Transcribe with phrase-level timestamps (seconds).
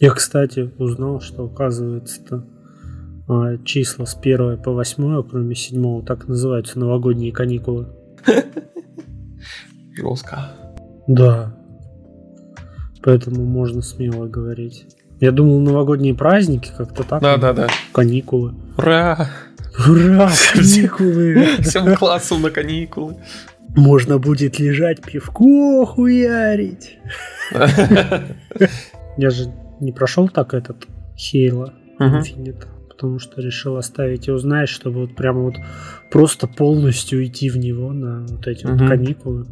[0.00, 2.44] Я, кстати, узнал, что оказывается-то
[3.28, 7.88] а, числа с 1 по 8, кроме 7, так называются новогодние каникулы.
[9.96, 10.52] Жестко.
[11.08, 11.54] Да.
[13.02, 14.86] Поэтому можно смело говорить.
[15.20, 17.20] Я думал, новогодние праздники как-то так.
[17.20, 17.66] Да, да, да.
[17.92, 18.54] Каникулы.
[18.76, 19.28] Ура!
[19.88, 21.44] Ура, каникулы!
[21.62, 23.16] Всем классом на каникулы.
[23.76, 26.98] Можно будет лежать пивко хуярить.
[29.16, 30.86] Я же не прошел так этот
[31.16, 35.56] Хейла Infinite, потому что решил оставить и узнать, чтобы вот прямо вот
[36.10, 39.46] просто полностью уйти в него на вот эти вот каникулы,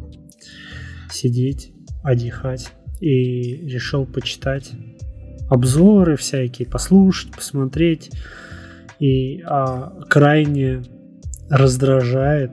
[1.10, 2.73] сидеть, отдыхать.
[3.01, 4.73] И решил почитать
[5.51, 8.10] обзоры всякие, послушать, посмотреть.
[8.98, 10.82] И а, крайне
[11.51, 12.52] раздражает,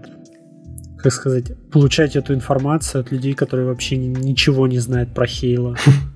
[0.97, 5.77] как сказать, получать эту информацию от людей, которые вообще ничего не знают про Хейла.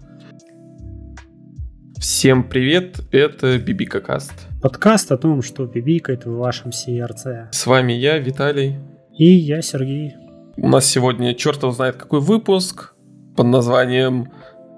[1.99, 4.31] Всем привет, это Бибика Каст.
[4.61, 7.49] Подкаст о том, что бибикает в вашем сердце.
[7.51, 8.75] С вами я, Виталий.
[9.17, 10.13] И я, Сергей.
[10.57, 12.93] У нас сегодня чертов знает какой выпуск
[13.35, 14.31] под названием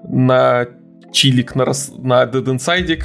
[0.08, 0.66] «На
[1.12, 1.92] чилик на, рас...
[1.94, 3.02] на Dead Inside»,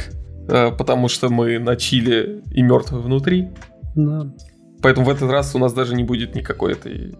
[0.47, 3.49] э, потому что мы на чили и мертвы внутри.
[3.95, 4.33] Да.
[4.81, 7.15] Поэтому в этот раз у нас даже не будет никакой этой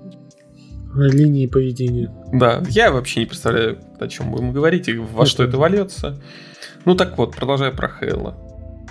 [0.95, 2.09] линии поведения.
[2.31, 5.29] Да, я вообще не представляю, о чем будем говорить и во это...
[5.29, 6.21] что это вольется.
[6.85, 8.35] Ну так вот, продолжая про Хейла.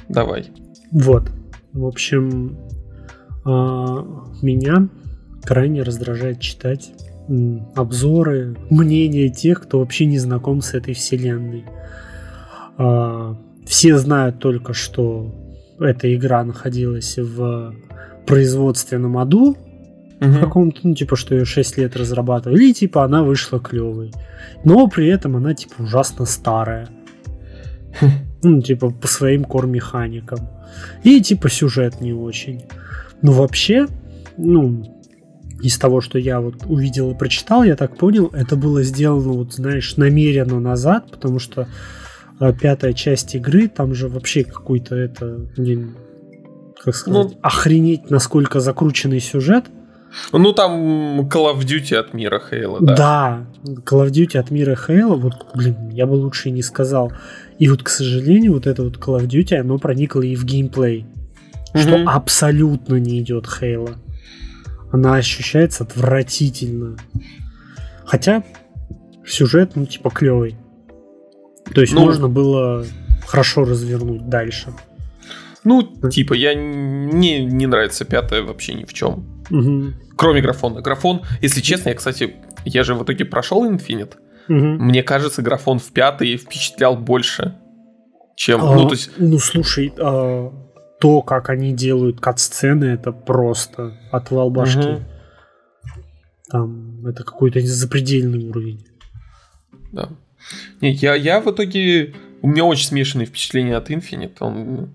[0.09, 0.47] Давай.
[0.91, 1.31] Вот.
[1.73, 2.59] В общем,
[3.45, 4.05] а,
[4.43, 4.89] меня
[5.43, 6.93] крайне раздражает читать
[7.75, 11.65] обзоры, мнения тех, кто вообще не знаком с этой вселенной.
[12.77, 15.35] А, все знают только, что
[15.79, 17.75] эта игра находилась в
[18.27, 19.59] производственном аду, угу.
[20.21, 24.13] в каком-то, ну, типа, что ее 6 лет разрабатывали, и, типа, она вышла клевой.
[24.65, 26.89] Но при этом она, типа, ужасно старая.
[28.47, 30.39] Ну, типа, по своим кор-механикам.
[31.03, 32.67] И, типа, сюжет не очень.
[33.23, 33.87] Но вообще,
[34.37, 34.85] ну,
[35.63, 39.55] из того, что я вот увидел и прочитал, я так понял, это было сделано, вот,
[39.55, 41.69] знаешь, намеренно назад, потому что
[42.39, 45.97] э, пятая часть игры, там же вообще какой-то это, блин,
[46.85, 49.65] как сказать, ну, охренеть, насколько закрученный сюжет.
[50.33, 52.95] Ну, там Call of Duty от мира Хейла, да.
[52.95, 57.13] Да, Call of Duty от мира Хейла, вот, блин, я бы лучше и не сказал.
[57.59, 61.07] И вот, к сожалению, вот это вот Call of Duty, оно проникло и в геймплей.
[61.75, 61.81] Mm-hmm.
[61.81, 63.97] Что абсолютно не идет Хейла.
[64.93, 66.97] Она ощущается отвратительно.
[68.05, 68.45] Хотя
[69.27, 70.57] сюжет, ну, типа, клевый.
[71.75, 72.85] То есть ну, можно было
[73.27, 74.73] хорошо развернуть дальше.
[75.65, 79.25] Ну, типа, я не, не нравится пятая вообще ни в чем.
[79.51, 80.04] Угу.
[80.17, 80.81] Кроме графона.
[80.81, 84.15] Графон, если честно, я, кстати, я же в итоге прошел Infinite.
[84.49, 84.55] Угу.
[84.57, 87.55] Мне кажется, графон в пятый впечатлял больше,
[88.37, 88.63] чем...
[88.63, 89.11] А, ну, то есть...
[89.17, 90.53] ну, слушай, а,
[91.01, 94.79] то, как они делают кат-сцены, это просто отвал башки.
[94.79, 95.03] Угу.
[96.51, 98.87] Там это какой-то запредельный уровень.
[99.93, 100.11] Да.
[100.81, 102.15] Не, я, я в итоге...
[102.43, 104.37] У меня очень смешанные впечатления от Infinite.
[104.41, 104.91] Он,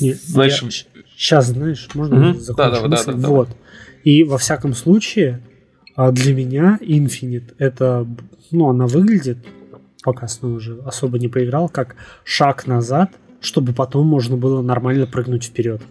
[0.00, 0.62] Не, знаешь...
[0.62, 0.70] Я,
[1.14, 2.38] сейчас, знаешь, можно угу.
[2.38, 3.04] закончить да, да?
[3.04, 3.48] Да, да, вот.
[4.06, 5.40] И во всяком случае,
[5.96, 8.06] а для меня Infinite это,
[8.52, 9.38] ну, она выглядит,
[10.04, 15.46] пока снова уже особо не поиграл, как шаг назад, чтобы потом можно было нормально прыгнуть
[15.46, 15.82] вперед.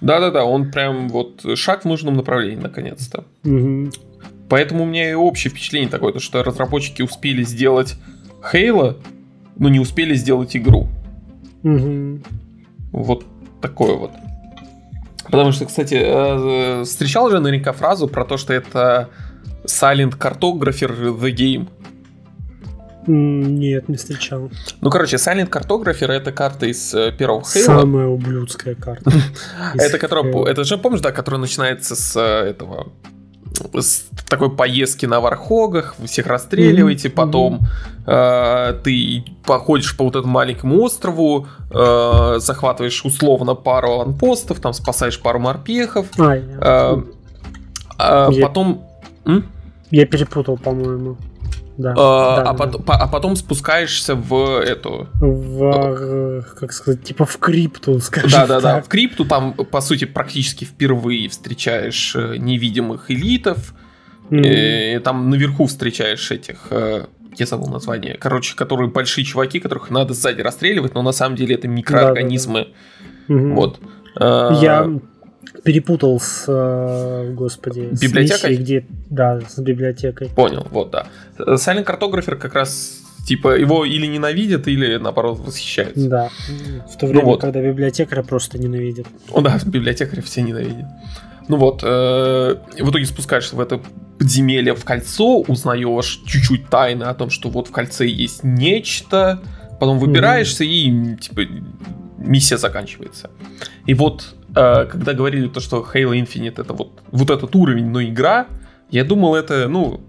[0.00, 3.24] Да-да-да, он прям вот шаг в нужном направлении, наконец-то.
[3.42, 3.90] Угу.
[4.48, 7.96] Поэтому у меня и общее впечатление такое, то, что разработчики успели сделать
[8.48, 8.96] Хейла,
[9.58, 10.86] но не успели сделать игру.
[11.64, 12.20] Угу.
[12.92, 13.24] Вот
[13.60, 14.12] такое вот.
[15.30, 19.08] Потому что, кстати, э, встречал же наверняка фразу про то, что это
[19.64, 21.68] Silent Cartographer The Game.
[23.06, 24.50] Нет, не встречал.
[24.80, 27.66] Ну, короче, Silent Cartographer это карта из э, первого Хейла.
[27.66, 29.12] Самая ублюдская карта.
[29.74, 32.88] Это которая, это же помнишь, да, которая начинается с э, этого
[33.74, 37.12] с такой поездки на вархогах, вы всех расстреливаете, mm-hmm.
[37.12, 37.60] потом
[38.06, 45.20] э, ты походишь по вот этому маленькому острову, э, захватываешь условно пару анпостов, там спасаешь
[45.20, 47.02] пару морпехов, а, э,
[47.98, 48.46] э, я...
[48.46, 48.84] потом...
[49.24, 49.46] М?
[49.90, 51.16] Я перепутал, по-моему.
[51.78, 52.94] Да, а, да, а, да, потом, да.
[52.94, 55.08] а потом спускаешься в эту...
[55.14, 59.80] В, э, как сказать, типа в крипту, скажем Да, да, да, в крипту там, по
[59.80, 63.74] сути, практически впервые встречаешь э, невидимых элитов,
[64.30, 64.96] mm.
[64.96, 66.68] и там наверху встречаешь этих...
[66.70, 67.06] Э,
[67.38, 68.16] я забыл название.
[68.18, 72.68] Короче, которые большие чуваки, которых надо сзади расстреливать, но на самом деле это микроорганизмы.
[73.28, 73.54] Да, да, да.
[73.54, 73.80] Вот.
[74.62, 74.88] Я
[75.66, 80.28] перепутал с, э, господи, библиотекой, с миссией, где, да, с библиотекой.
[80.28, 81.08] Понял, вот, да.
[81.38, 86.08] Silent Cartographer как раз Типа его или ненавидят, или наоборот восхищаются.
[86.08, 86.30] Да.
[86.88, 87.40] В то время, ну вот.
[87.40, 89.08] когда библиотекаря просто ненавидят.
[89.32, 90.86] О, да, библиотекаря все ненавидят.
[91.48, 91.86] Ну вот, э,
[92.78, 93.80] в итоге спускаешься в это
[94.20, 99.40] подземелье в кольцо, узнаешь чуть-чуть тайны о том, что вот в кольце есть нечто,
[99.80, 101.14] потом выбираешься mm-hmm.
[101.14, 101.40] и типа
[102.18, 103.30] миссия заканчивается.
[103.86, 108.46] И вот, когда говорили то, что Halo Infinite это вот, вот этот уровень, но игра,
[108.90, 110.00] я думал это, ну,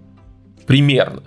[0.66, 1.22] примерно.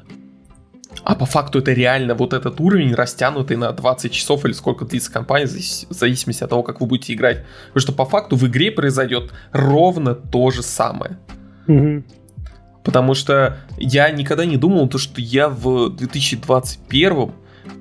[1.03, 5.12] А по факту это реально вот этот уровень, растянутый на 20 часов или сколько длится
[5.12, 7.45] кампания, в зависимости от того, как вы будете играть.
[7.68, 11.18] Потому что по факту в игре произойдет ровно то же самое.
[11.68, 12.03] Угу.
[12.83, 17.31] Потому что я никогда не думал, то, что я в 2021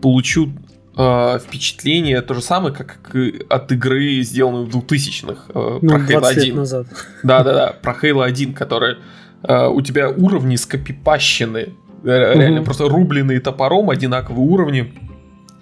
[0.02, 0.52] получу
[0.96, 3.14] э, впечатление то же самое, как
[3.48, 5.44] от игры, сделанной в 2000-х.
[5.48, 6.44] Э, ну, про Halo 1.
[6.44, 6.86] Лет назад.
[7.22, 8.96] Да-да-да, про Halo 1, который
[9.42, 12.64] э, у тебя уровни скопипащены Реально угу.
[12.64, 14.92] просто рубленные топором, одинаковые уровни.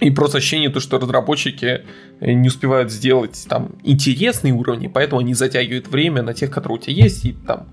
[0.00, 1.84] И просто ощущение то, что разработчики
[2.20, 6.80] э, не успевают сделать там интересные уровни, поэтому они затягивают время на тех, которые у
[6.80, 7.66] тебя есть, и там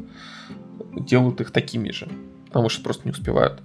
[0.96, 2.08] делают их такими же.
[2.48, 3.62] Потому что просто не успевают.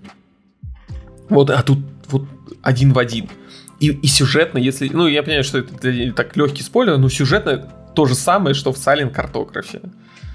[1.30, 1.78] Вот, а тут
[2.10, 2.24] вот
[2.62, 3.28] один в один.
[3.78, 4.88] И, и сюжетно, если...
[4.88, 8.76] Ну, я понимаю, что это так легкий спойлер, но сюжетно то же самое, что в
[8.76, 9.14] Silent.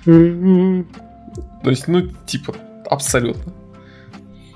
[0.06, 0.86] Mm-hmm.
[1.64, 2.56] То есть, ну, типа,
[2.90, 3.54] абсолютно.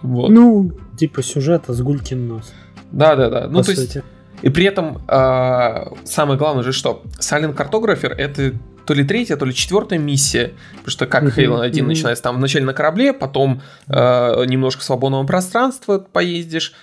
[0.02, 0.30] Вот.
[0.30, 2.54] Ну, типа сюжета с гулькин нос.
[2.92, 3.48] Да, да, да.
[3.48, 3.80] Ну, то сути.
[3.80, 3.98] есть.
[4.42, 8.54] И при этом э, самое главное же, что Silent Cartographer это
[8.86, 12.66] то ли третья, то ли четвертая миссия, потому что как Halo 1 начинается там вначале
[12.66, 16.74] на корабле, потом э, немножко свободного пространства поездишь,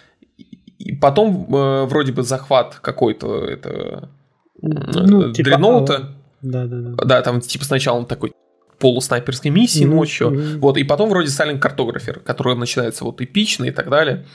[0.86, 4.08] и потом э, вроде бы захват какой-то это
[4.62, 6.12] ну, типа, дредноута.
[6.42, 7.04] Да, да, да.
[7.04, 8.32] Да, там типа сначала он такой
[8.78, 9.94] полуснайперской миссии mm-hmm.
[9.94, 10.30] ночью.
[10.30, 10.58] Mm-hmm.
[10.58, 14.26] Вот, и потом вроде Silent Cartographer, который начинается вот эпично и так далее.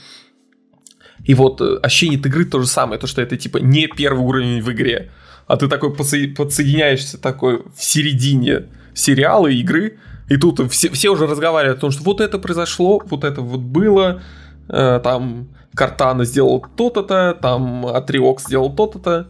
[1.23, 4.25] И вот э, ощущение от игры то же самое, то, что это типа не первый
[4.25, 5.11] уровень в игре,
[5.47, 11.77] а ты такой подсоединяешься такой в середине сериала, игры, и тут все, все уже разговаривают
[11.77, 14.21] о том, что вот это произошло, вот это вот было,
[14.67, 19.27] э, там Картана сделал то-то-то, там Атриок сделал то-то-то,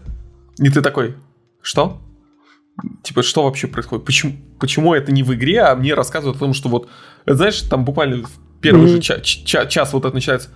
[0.58, 1.16] и ты такой,
[1.62, 2.02] что?
[3.04, 4.06] Типа, что вообще происходит?
[4.06, 6.90] Почему, почему это не в игре, а мне рассказывают о том, что вот,
[7.26, 8.96] знаешь, там буквально в первый mm-hmm.
[8.96, 10.50] же ча- ча- час вот это начинается.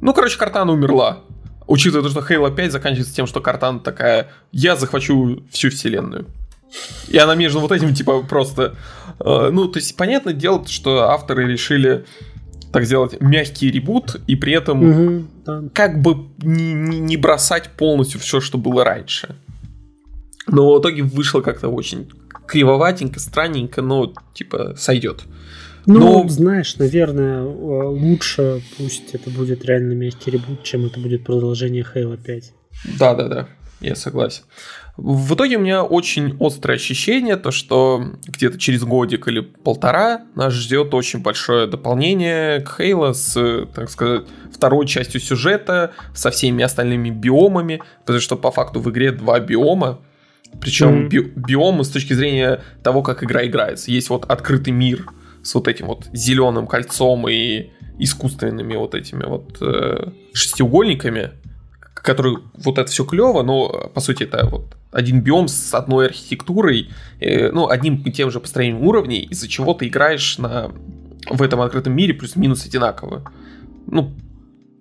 [0.00, 1.20] Ну, короче, Картана умерла.
[1.66, 6.26] Учитывая то, что Halo 5 заканчивается тем, что Картана такая, я захвачу всю вселенную.
[7.08, 8.76] И она между вот этим, типа, просто...
[9.20, 12.04] Э, ну, то есть, понятное дело, что авторы решили
[12.76, 15.62] так сделать мягкий ребут, и при этом угу, да.
[15.72, 19.34] как бы не, не бросать полностью все, что было раньше.
[20.46, 22.06] Но в итоге вышло как-то очень
[22.46, 25.24] кривоватенько, странненько, но типа сойдет.
[25.86, 26.28] Ну, но...
[26.28, 32.52] знаешь, наверное, лучше пусть это будет реально мягкий ребут, чем это будет продолжение Halo 5.
[32.98, 33.48] Да, да, да,
[33.80, 34.42] я согласен.
[34.96, 40.54] В итоге у меня очень острое ощущение, то что где-то через годик или полтора нас
[40.54, 44.22] ждет очень большое дополнение к Halo с, так сказать,
[44.52, 50.00] второй частью сюжета, со всеми остальными биомами, потому что по факту в игре два биома,
[50.60, 51.08] причем mm-hmm.
[51.08, 53.90] би- биомы с точки зрения того, как игра играется.
[53.90, 55.06] Есть вот открытый мир
[55.42, 61.32] с вот этим вот зеленым кольцом и искусственными вот этими вот э, шестиугольниками,
[61.94, 66.88] которые вот это все клево, но по сути это вот один биом с одной архитектурой,
[67.20, 70.72] э, ну одним и тем же построением уровней, из-за чего ты играешь на
[71.28, 73.30] в этом открытом мире плюс-минус одинаково.
[73.86, 74.14] Ну,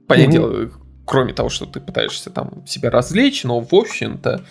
[0.08, 0.60] понятное mm-hmm.
[0.66, 0.72] дело,
[1.06, 4.46] кроме того, что ты пытаешься там себя развлечь, но в общем-то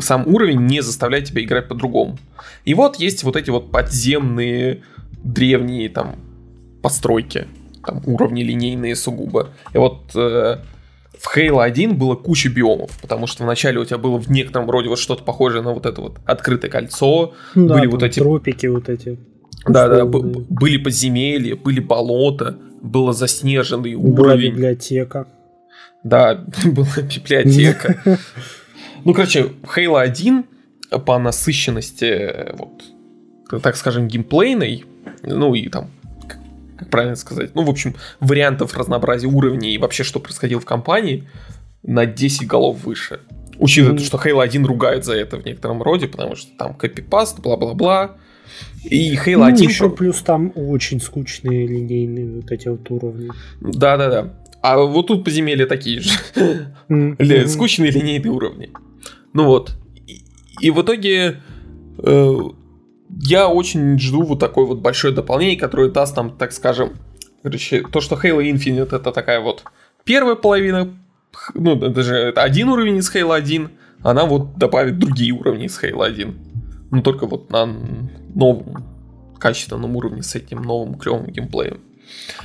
[0.00, 2.18] сам уровень не заставляет тебя играть по-другому.
[2.64, 4.82] И вот есть вот эти вот подземные
[5.22, 6.16] древние там
[6.82, 7.46] постройки,
[7.84, 9.50] там уровни линейные сугубо.
[9.72, 10.58] И вот э,
[11.20, 14.88] в Halo 1 было куча биомов, потому что вначале у тебя было в некотором роде
[14.88, 18.88] вот что-то похожее на вот это вот открытое кольцо, да, были вот эти тропики вот
[18.88, 19.18] эти.
[19.66, 24.52] Да, да, были подземелья, были болота, было заснеженный была уровень.
[24.52, 25.26] библиотека.
[26.02, 28.00] Да, была библиотека.
[29.02, 30.44] Ну, короче, Halo 1
[31.06, 34.84] по насыщенности, вот, так скажем, геймплейной,
[35.22, 35.88] ну и там,
[36.80, 41.28] как правильно сказать, ну, в общем, вариантов разнообразия уровней и вообще, что происходило в компании,
[41.82, 43.20] на 10 голов выше.
[43.58, 44.02] Учитывая, mm.
[44.02, 48.16] что Halo 1 ругают за это в некотором роде, потому что там копипаст, бла-бла-бла.
[48.84, 49.68] И Halo ну, 1...
[49.68, 53.30] еще плюс там очень скучные линейные вот эти вот уровни.
[53.60, 54.32] Да-да-да.
[54.62, 56.10] А вот тут подземелья такие же.
[56.88, 57.46] Mm-hmm.
[57.48, 58.70] Скучные линейные уровни.
[59.34, 59.72] Ну вот.
[60.06, 60.22] И,
[60.62, 61.42] и в итоге
[61.98, 62.38] э,
[63.18, 66.92] я очень жду вот такое вот большое дополнение, которое даст нам, так скажем,
[67.42, 69.64] короче, то, что Halo Infinite это такая вот
[70.04, 70.94] первая половина,
[71.54, 73.70] ну, даже это один уровень из Halo 1,
[74.02, 76.38] она вот добавит другие уровни из Halo 1.
[76.90, 78.84] Ну, только вот на новом
[79.38, 81.80] качественном уровне с этим новым клевым геймплеем.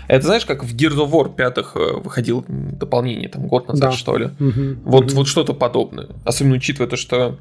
[0.07, 1.63] Это знаешь, как в Gears of War 5 э,
[2.03, 3.97] выходило дополнение, там, год назад, да.
[3.97, 4.25] что ли?
[4.25, 5.15] Угу, вот, угу.
[5.15, 6.09] вот что-то подобное.
[6.23, 7.39] Особенно учитывая то, что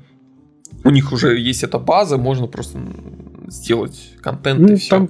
[0.84, 2.78] у них уже есть эта база, можно просто
[3.48, 4.90] сделать контент ну, и все.
[4.90, 5.08] Там,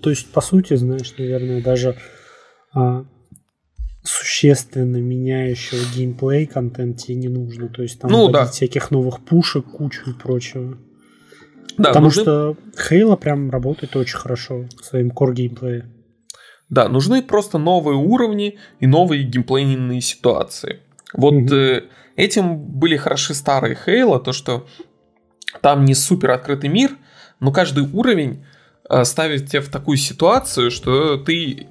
[0.00, 1.96] то есть, по сути, знаешь, наверное, даже
[2.74, 3.04] а,
[4.02, 7.68] существенно меняющего геймплей контент тебе не нужно.
[7.68, 8.46] То есть там ну, да.
[8.46, 10.76] всяких новых пушек, кучу и прочего.
[11.78, 12.22] Да, Потому нужны...
[12.22, 12.56] что
[12.90, 15.90] Halo прям работает очень хорошо в своем core геймплее.
[16.68, 20.80] Да, нужны просто новые уровни и новые геймплейные ситуации.
[21.14, 21.54] Вот угу.
[21.54, 21.82] э,
[22.16, 24.66] этим были хороши старые Halo, то что
[25.60, 26.92] там не супер открытый мир,
[27.40, 28.44] но каждый уровень
[28.88, 31.66] э, ставит тебя в такую ситуацию, что ты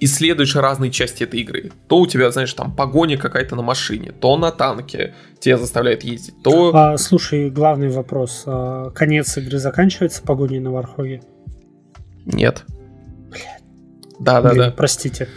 [0.00, 1.72] исследуешь разные части этой игры.
[1.88, 6.34] То у тебя, знаешь, там погоня какая-то на машине, то на танке тебя заставляет ездить,
[6.42, 6.74] то...
[6.74, 8.44] А, слушай, главный вопрос.
[8.46, 11.22] А, конец игры заканчивается погоней на Вархоге?
[12.24, 12.64] Нет.
[14.18, 14.70] Да, да, да.
[14.70, 15.28] Простите.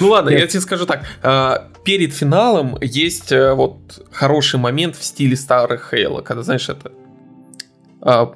[0.00, 1.04] Ну ладно, я тебе скажу так.
[1.22, 6.92] А, перед финалом есть э, вот хороший момент в стиле старых Хейла, когда, знаешь, это
[8.00, 8.34] а,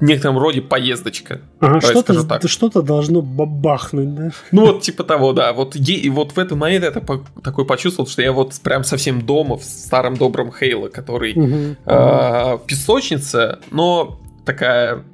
[0.00, 1.40] в некотором роде поездочка.
[1.60, 4.30] Ага, что-то, что-то должно бабахнуть, да?
[4.52, 5.52] Ну вот типа того, да.
[5.52, 9.56] Вот, и вот в этот момент я такой почувствовал, что я вот прям совсем дома
[9.56, 11.76] в старом добром Хейла, который угу.
[11.84, 15.04] э, песочница, но такая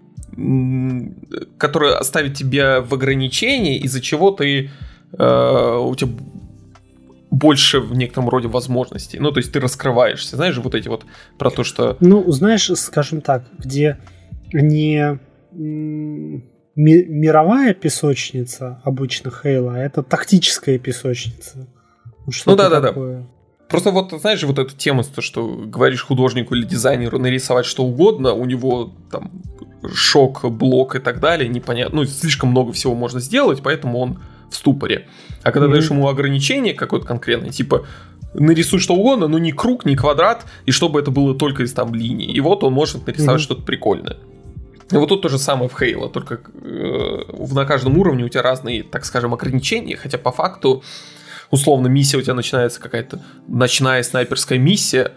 [1.59, 4.71] которая оставит тебя в ограничении, из-за чего ты
[5.17, 6.13] э, у тебя
[7.31, 9.19] больше в некотором роде возможностей.
[9.19, 10.37] Ну, то есть ты раскрываешься.
[10.37, 11.05] Знаешь, вот эти вот
[11.39, 11.97] про то, что...
[12.01, 13.99] Ну, знаешь, скажем так, где
[14.53, 15.19] не
[16.77, 21.69] мировая песочница обычно Хейла, а это тактическая песочница.
[22.31, 23.27] Что ну да, да, да.
[23.69, 28.33] Просто вот, знаешь, вот эта тема, то, что говоришь художнику или дизайнеру нарисовать что угодно,
[28.33, 29.31] у него там
[29.93, 32.01] шок, блок и так далее, непонятно.
[32.01, 34.19] Ну, слишком много всего можно сделать, поэтому он
[34.51, 35.09] в ступоре.
[35.43, 35.71] А когда mm-hmm.
[35.71, 37.87] даешь ему ограничение какое-то конкретное, типа
[38.35, 41.95] нарисуй что угодно, но не круг, не квадрат, и чтобы это было только из там
[41.95, 42.27] линий.
[42.27, 43.45] И вот он может нарисовать mm-hmm.
[43.45, 44.17] что-то прикольное.
[44.91, 47.23] И вот тут то же самое в Хейла, только э,
[47.53, 50.83] на каждом уровне у тебя разные, так скажем, ограничения, хотя по факту,
[51.51, 55.13] условно, миссия у тебя начинается какая-то ночная снайперская миссия,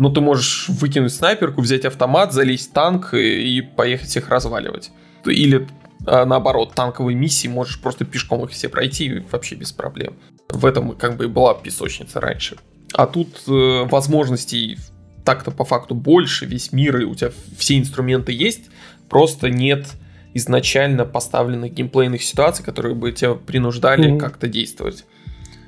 [0.00, 4.92] но ты можешь выкинуть снайперку, взять автомат, залезть в танк и, и поехать их разваливать.
[5.26, 5.68] Или
[6.06, 10.14] а, наоборот, танковые миссии можешь просто пешком их все пройти вообще без проблем.
[10.48, 12.56] В этом как бы и была песочница раньше.
[12.94, 14.78] А тут э, возможностей
[15.22, 18.70] так-то по факту больше, весь мир, и у тебя все инструменты есть,
[19.10, 19.86] просто нет
[20.32, 24.18] изначально поставленных геймплейных ситуаций, которые бы тебя принуждали mm-hmm.
[24.18, 25.04] как-то действовать.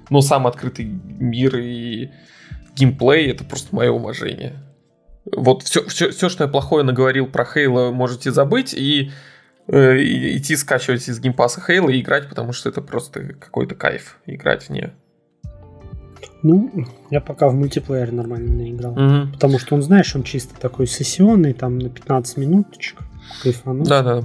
[0.09, 2.13] Но сам открытый мир и
[2.75, 4.55] геймплей это просто мое уважение.
[5.25, 9.13] Вот все, все, все, что я плохое наговорил про Halo, можете забыть и,
[9.69, 13.75] э, идти скачивать из Game Pass а Halo и играть, потому что это просто какой-то
[13.75, 14.95] кайф играть в нее.
[16.43, 18.93] Ну, я пока в мультиплеер нормально не играл.
[18.93, 19.33] Угу.
[19.35, 22.99] Потому что он, знаешь, он чисто такой сессионный, там на 15 минуточек.
[23.43, 23.87] Кайфанул.
[23.87, 24.23] Да, да.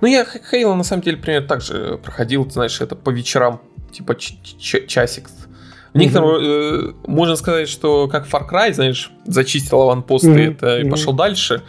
[0.00, 3.60] Ну, я Хейла, на самом деле, примерно так же проходил, знаешь, это по вечерам,
[3.92, 5.28] типа часик.
[5.94, 6.38] В некотором, угу.
[6.40, 10.38] э, можно сказать, что как Far Cry, знаешь, зачистил аванпосты угу.
[10.38, 10.90] это и угу.
[10.90, 11.62] пошел дальше.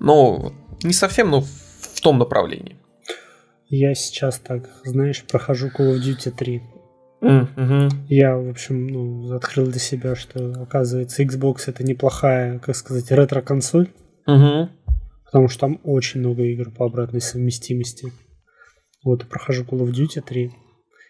[0.00, 0.52] Но
[0.82, 2.76] не совсем, но в том направлении.
[3.68, 6.62] Я сейчас так, знаешь, прохожу Call of Duty 3.
[7.22, 7.90] Mm-hmm.
[8.08, 13.90] Я, в общем, ну, открыл для себя, что, оказывается, Xbox это неплохая, как сказать, ретро-консоль.
[14.28, 14.68] Mm-hmm.
[15.24, 18.12] Потому что там очень много игр по обратной совместимости.
[19.04, 20.52] Вот, и прохожу Call of Duty 3.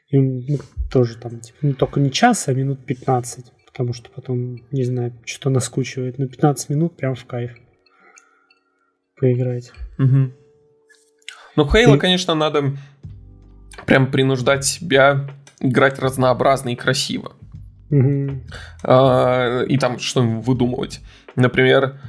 [0.08, 0.58] И ну,
[0.90, 3.52] тоже там, типа, ну, только не час, а минут 15.
[3.66, 6.18] Потому что потом, не знаю, что наскучивает.
[6.18, 7.52] Но 15 минут прям в кайф
[9.16, 9.72] поиграть.
[9.98, 10.32] Угу.
[11.56, 11.98] Ну, Хейла, и...
[11.98, 12.76] конечно, надо
[13.86, 15.28] прям принуждать себя
[15.60, 17.32] играть разнообразно и красиво.
[17.90, 18.40] Угу.
[18.84, 21.00] А, и там что выдумывать.
[21.34, 22.00] Например,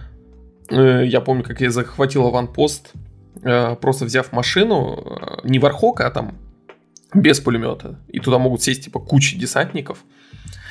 [0.70, 2.94] э, я помню, как я захватил аванпост,
[3.44, 6.38] э, просто взяв машину, э, не Вархока, а там
[7.14, 8.00] без пулемета.
[8.10, 10.04] И туда могут сесть типа куча десантников.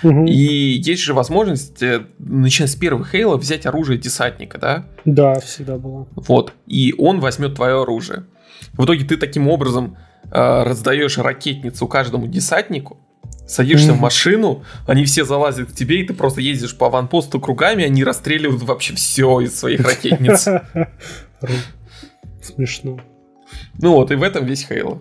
[0.02, 0.26] Угу.
[0.26, 1.83] И есть же возможность,
[2.19, 4.87] начиная с первых Хейла, взять оружие десантника, да?
[5.05, 6.07] Да, всегда было.
[6.14, 6.52] Вот.
[6.66, 8.25] И он возьмет твое оружие.
[8.73, 12.99] В итоге ты таким образом э, раздаешь ракетницу каждому десантнику,
[13.47, 13.95] садишься mm-hmm.
[13.95, 18.05] в машину, они все залазят к тебе, и ты просто ездишь по аванпосту кругами, они
[18.05, 20.47] расстреливают вообще все из своих ракетниц.
[22.43, 23.00] Смешно.
[23.78, 25.00] Ну вот, и в этом весь Хейло.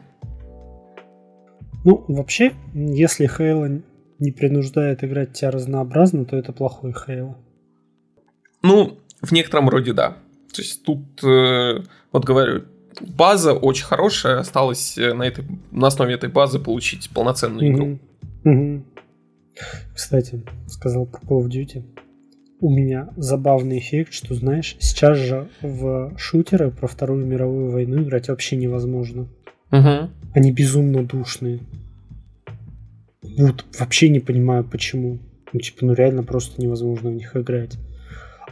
[1.86, 3.82] Ну, вообще, если Хейла
[4.18, 7.38] не принуждает играть тебя разнообразно, то это плохой Хейла.
[8.64, 10.18] Ну, в некотором роде да.
[10.54, 12.64] То есть тут, э, вот говорю,
[13.02, 18.00] база очень хорошая, осталось э, на, этой, на основе этой базы получить полноценную игру.
[18.46, 18.84] Угу.
[19.94, 21.84] Кстати, сказал про Call of Duty.
[22.62, 28.30] У меня забавный эффект, что, знаешь, сейчас же в шутеры про Вторую мировую войну играть
[28.30, 29.28] вообще невозможно.
[29.72, 30.10] Угу.
[30.34, 31.60] Они безумно душные.
[33.38, 35.20] Вот вообще не понимаю, почему.
[35.52, 37.78] Ну, типа, ну реально просто невозможно в них играть.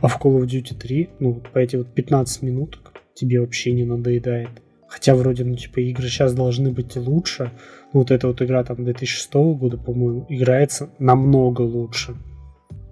[0.01, 2.79] А в Call of Duty 3, ну, по эти вот 15 минут
[3.15, 4.49] тебе вообще не надоедает.
[4.87, 7.51] Хотя вроде, ну, типа, игры сейчас должны быть лучше.
[7.93, 12.15] Ну, вот эта вот игра там 2006 года, по-моему, играется намного лучше.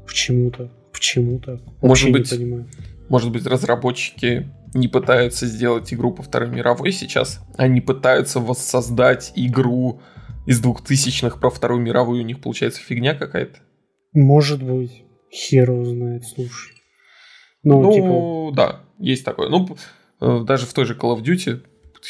[0.08, 0.72] Почему-то.
[0.92, 1.62] Почему-то.
[1.82, 2.68] Может быть, не понимаю.
[3.08, 10.02] может быть, разработчики не пытаются сделать игру по Второй мировой сейчас, они пытаются воссоздать игру
[10.46, 13.60] из двухтысячных про Вторую мировую, у них получается фигня какая-то.
[14.14, 15.04] Может быть.
[15.32, 16.74] Хер знает, слушай.
[17.64, 18.56] Ну, ну типа...
[18.56, 19.50] да, есть такое.
[19.50, 19.78] Ну,
[20.20, 21.62] э, даже в той же Call of Duty,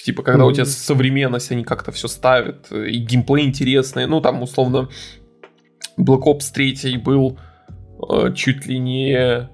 [0.03, 0.47] типа, когда mm-hmm.
[0.47, 4.07] у тебя современность, они как-то все ставят, и геймплей интересный.
[4.07, 4.89] Ну, там, условно,
[5.99, 7.37] Black Ops 3 был
[8.09, 9.49] э, чуть ли не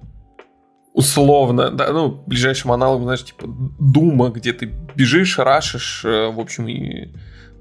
[0.97, 3.45] условно, да, ну, ближайшим аналогом, знаешь, типа
[3.79, 7.09] Дума, где ты бежишь, рашишь, э, в общем, и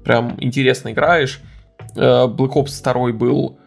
[0.03, 1.39] прям интересно играешь.
[1.95, 3.59] Э, Black Ops 2 был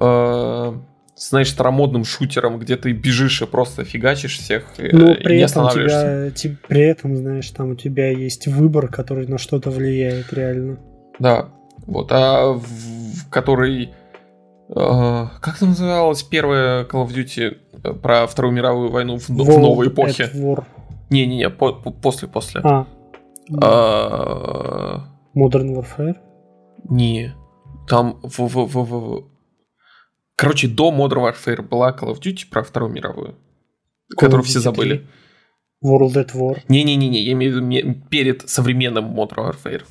[0.00, 0.72] э,
[1.14, 6.30] знаешь, старомодным шутером, где ты бежишь и просто фигачишь всех Но при не этом тебя,
[6.32, 10.80] ти, при этом, знаешь, там у тебя есть выбор, который на что-то влияет реально.
[11.20, 11.50] Да,
[11.86, 13.90] вот, а в, в который...
[14.74, 19.88] Как это называлось первая Call of Duty э, про Вторую мировую войну в, в новой
[19.88, 20.30] эпохе?
[21.10, 22.62] Не-не-не, по, по, после, после.
[22.64, 22.86] А.
[23.60, 25.08] а.
[25.36, 26.16] Modern Warfare?
[26.88, 27.34] Не.
[27.86, 29.24] Там в, в, в, в,
[30.36, 33.34] Короче, до Modern Warfare была Call of Duty про Вторую мировую,
[34.14, 35.06] Call которую все забыли.
[35.84, 36.60] World at War.
[36.68, 39.82] Не-не-не, я имею в виду перед современным Modern Warfare.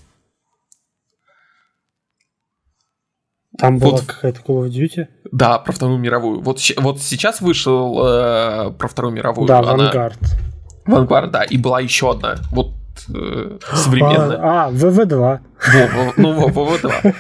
[3.58, 5.08] Там вот, была какая-то Call of Duty?
[5.32, 6.42] Да, про Вторую мировую.
[6.42, 9.48] Вот, вот сейчас вышел э, про Вторую мировую.
[9.48, 10.18] Да, Vanguard.
[10.86, 12.38] Vanguard, да, и была еще одна.
[12.52, 12.74] Вот
[13.14, 14.38] э, современная.
[14.38, 15.18] А, а ВВ-2.
[15.18, 17.16] Во, ну, ВВ-2.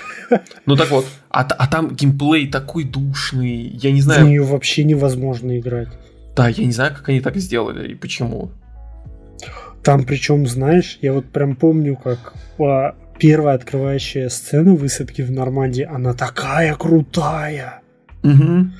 [0.65, 4.25] Ну так вот, а, а там геймплей такой душный, я не знаю...
[4.25, 5.89] В нее вообще невозможно играть.
[6.35, 8.51] Да, я не знаю, как они так сделали и почему.
[9.83, 15.83] Там причем, знаешь, я вот прям помню, как а, первая открывающая сцена высадки в Нормандии,
[15.83, 17.81] она такая крутая.
[18.23, 18.71] Угу.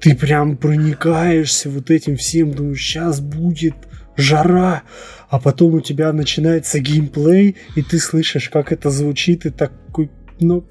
[0.00, 3.74] Ты прям проникаешься вот этим всем, думаешь, сейчас будет
[4.16, 4.84] жара,
[5.28, 10.64] а потом у тебя начинается геймплей, и ты слышишь, как это звучит, и такой, ну,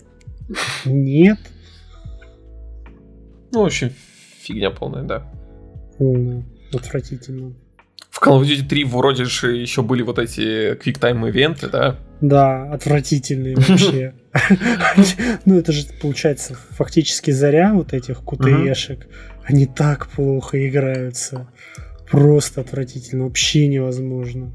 [0.86, 1.40] нет.
[3.52, 3.92] Ну, в общем,
[4.42, 5.30] фигня полная, да.
[5.98, 6.46] Полная.
[6.72, 7.54] Отвратительно.
[8.20, 11.96] В Call of Duty 3 вроде же еще были вот эти QuickTime ивенты, да?
[12.20, 14.14] Да, отвратительные вообще.
[15.46, 19.08] Ну, это же, получается, фактически заря вот этих кутеешек.
[19.46, 21.50] Они так плохо играются.
[22.12, 23.24] Просто отвратительно.
[23.24, 24.52] Вообще невозможно.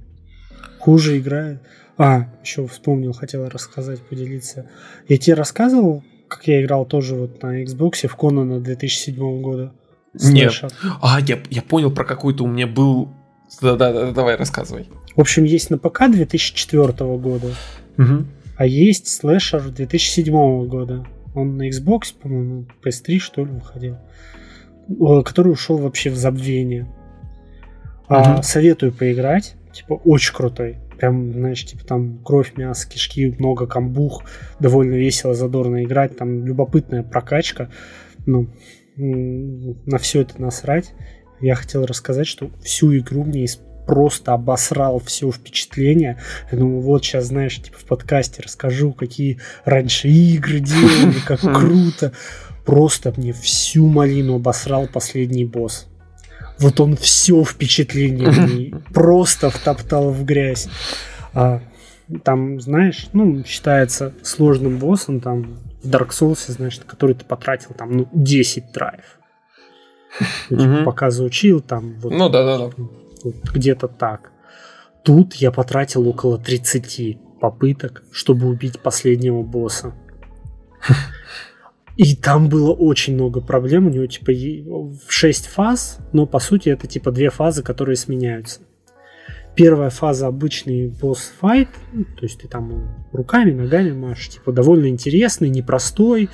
[0.79, 1.63] Хуже играют.
[1.97, 4.69] А, еще вспомнил, хотел рассказать, поделиться.
[5.09, 9.73] Я тебе рассказывал, как я играл тоже вот на Xbox в Конана 2007 года?
[10.13, 10.53] Нет.
[11.01, 13.09] А, я, я понял, про какой-то у меня был...
[13.61, 14.89] Да-да-да, давай, рассказывай.
[15.17, 17.55] В общем, есть на ПК 2004 года,
[17.97, 18.25] угу.
[18.57, 21.07] а есть слэшер 2007 года.
[21.35, 23.97] Он на Xbox, по-моему, PS3, что ли, выходил.
[25.25, 26.83] Который ушел вообще в забвение.
[26.83, 26.91] Угу.
[28.09, 29.57] А, советую поиграть.
[29.73, 30.79] Типа, очень крутой.
[30.99, 34.23] Прям, знаешь, типа там кровь, мясо, кишки, много камбух,
[34.61, 37.69] довольно весело, задорно играть, там любопытная прокачка.
[38.27, 38.49] Ну,
[38.97, 40.93] на все это насрать.
[41.41, 43.47] Я хотел рассказать, что всю игру мне
[43.87, 46.19] просто обосрал все впечатление.
[46.51, 52.13] Я думаю, вот сейчас, знаешь, типа в подкасте расскажу, какие раньше игры делали, как круто.
[52.65, 55.87] Просто мне всю малину обосрал последний босс.
[56.59, 60.69] Вот он все впечатление просто втоптал в грязь.
[61.35, 61.61] А,
[62.23, 67.97] там, знаешь, ну, считается сложным боссом, там, в Dark Souls, знаешь, который ты потратил там,
[67.97, 69.14] ну, 10 драйв.
[70.51, 72.71] Ну, типа, пока заучил, там, вот, ну, да, да, да.
[73.25, 74.31] Вот, где-то так.
[75.03, 79.93] Тут я потратил около 30 попыток, чтобы убить последнего босса.
[81.97, 83.87] И там было очень много проблем.
[83.87, 88.61] У него типа в 6 фаз, но по сути это типа две фазы, которые сменяются.
[89.55, 95.49] первая фаза обычный босс-файт, ну, то есть ты там руками, ногами машешь, типа довольно интересный,
[95.49, 96.29] непростой.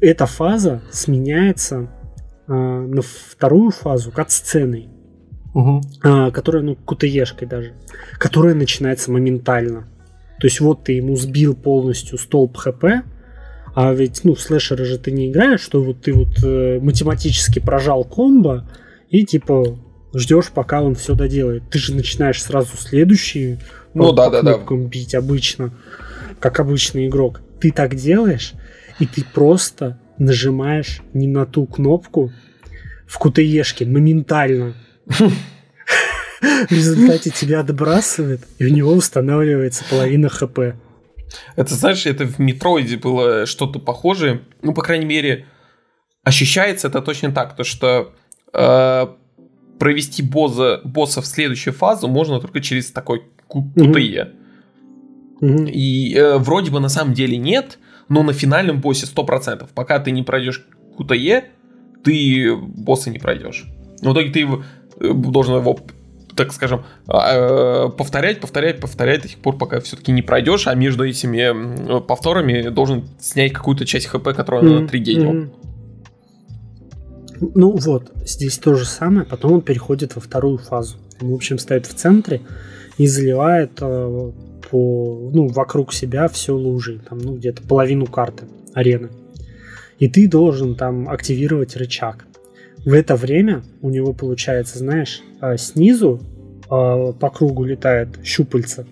[0.00, 1.90] Эта фаза сменяется
[2.46, 4.88] а, на вторую фазу кат-сценой,
[5.54, 5.80] угу.
[6.02, 7.72] а, которая, ну, кутаешкой даже,
[8.18, 9.88] которая начинается моментально.
[10.40, 13.04] То есть вот ты ему сбил полностью столб ХП,
[13.74, 17.58] а ведь, ну, в слэшеры же ты не играешь, что вот ты вот э, математически
[17.58, 18.68] прожал комбо
[19.08, 19.78] и типа
[20.14, 21.62] ждешь, пока он все доделает.
[21.70, 23.58] Ты же начинаешь сразу следующий
[23.94, 24.74] ну, по, да, по да, да.
[24.76, 25.72] бить обычно,
[26.38, 27.40] как обычный игрок.
[27.60, 28.54] Ты так делаешь,
[29.02, 32.30] и ты просто нажимаешь не на ту кнопку
[33.08, 34.74] в кутаешке моментально.
[36.40, 40.56] В результате тебя отбрасывает, и у него устанавливается половина хп.
[41.56, 44.42] Это, знаешь, это в Метроиде было что-то похожее.
[44.62, 45.46] Ну, по крайней мере,
[46.22, 48.14] ощущается это точно так, то что
[48.52, 49.06] э,
[49.80, 54.32] провести босса, босса в следующую фазу можно только через такой QTE.
[55.40, 55.70] Mm-hmm.
[55.72, 59.68] И э, вроде бы на самом деле нет, но на финальном боссе 100%.
[59.74, 60.66] Пока ты не пройдешь
[60.98, 61.44] QTE,
[62.04, 63.66] ты босса не пройдешь.
[64.00, 64.46] В итоге ты
[65.00, 65.78] э, должен его
[66.34, 70.74] так скажем, а, э, повторять, повторять, повторять до тех пор, пока все-таки не пройдешь, а
[70.74, 74.76] между этими повторами должен снять какую-то часть хп, которую mm-hmm.
[74.76, 75.32] он отрегенил.
[75.32, 75.52] Mm-hmm.
[77.54, 80.96] Ну вот, здесь то же самое, потом он переходит во вторую фазу.
[81.20, 82.40] Он, в общем, стоит в центре
[82.98, 84.32] и заливает э,
[84.70, 88.44] по, ну, вокруг себя все лужей, там, ну, где-то половину карты
[88.74, 89.10] арены.
[89.98, 92.26] И ты должен там активировать рычаг.
[92.84, 96.20] В это время у него получается, знаешь, а, снизу
[96.68, 98.86] а, по кругу летает щупальца,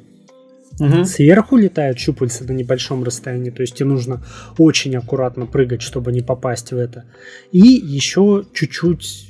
[0.81, 1.05] Угу.
[1.05, 4.23] Сверху летают щупальца на небольшом расстоянии, то есть тебе нужно
[4.57, 7.05] очень аккуратно прыгать, чтобы не попасть в это.
[7.53, 9.29] И еще чуть-чуть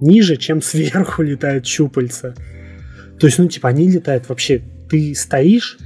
[0.00, 2.34] ниже, чем сверху летают щупальца.
[3.20, 4.62] То есть, ну, типа, они летают вообще.
[4.88, 5.78] Ты стоишь,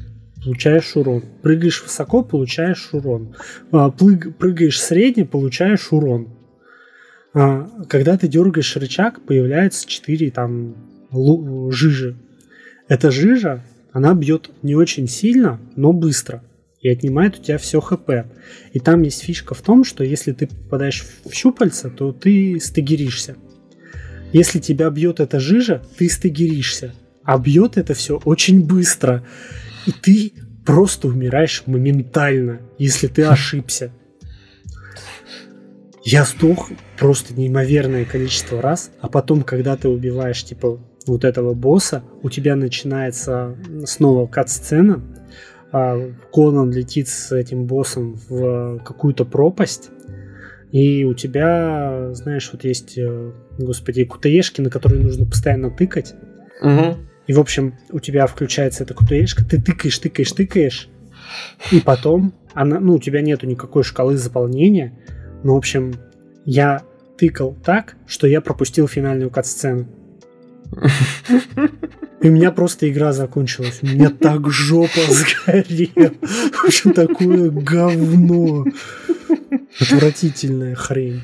[0.42, 1.24] получаешь урон.
[1.42, 3.34] Прыгаешь высоко, получаешь урон.
[3.70, 6.28] А, прыгаешь средне, получаешь урон.
[7.34, 10.74] А, когда ты дергаешь рычаг, появляется 4 там
[11.70, 12.16] жижи.
[12.88, 16.42] Эта жижа, она бьет не очень сильно, но быстро.
[16.80, 18.10] И отнимает у тебя все хп.
[18.72, 23.36] И там есть фишка в том, что если ты попадаешь в щупальца, то ты стагеришься.
[24.32, 26.94] Если тебя бьет эта жижа, ты стагеришься.
[27.24, 29.24] А бьет это все очень быстро.
[29.86, 30.32] И ты
[30.64, 33.92] просто умираешь моментально, если ты ошибся.
[36.04, 42.02] Я сдох просто неимоверное количество раз, а потом, когда ты убиваешь, типа, вот этого босса,
[42.22, 45.00] у тебя начинается снова кат-сцена,
[45.70, 45.96] а
[46.32, 49.90] Конан летит с этим боссом в какую-то пропасть,
[50.72, 56.14] и у тебя, знаешь, вот есть, э, господи, кутаешки, на которые нужно постоянно тыкать.
[56.62, 56.96] Угу.
[57.32, 60.90] И, в общем, у тебя включается эта кутаешка, ты тыкаешь, тыкаешь, тыкаешь,
[61.70, 64.92] и потом она, ну, у тебя нету никакой шкалы заполнения,
[65.42, 65.94] ну, в общем,
[66.44, 66.82] я
[67.16, 69.88] тыкал так, что я пропустил финальную кат-сцену.
[72.20, 73.78] И у меня просто игра закончилась.
[73.80, 76.12] У меня так жопа сгорела.
[76.52, 78.66] В общем, такое говно.
[79.80, 81.22] Отвратительная хрень.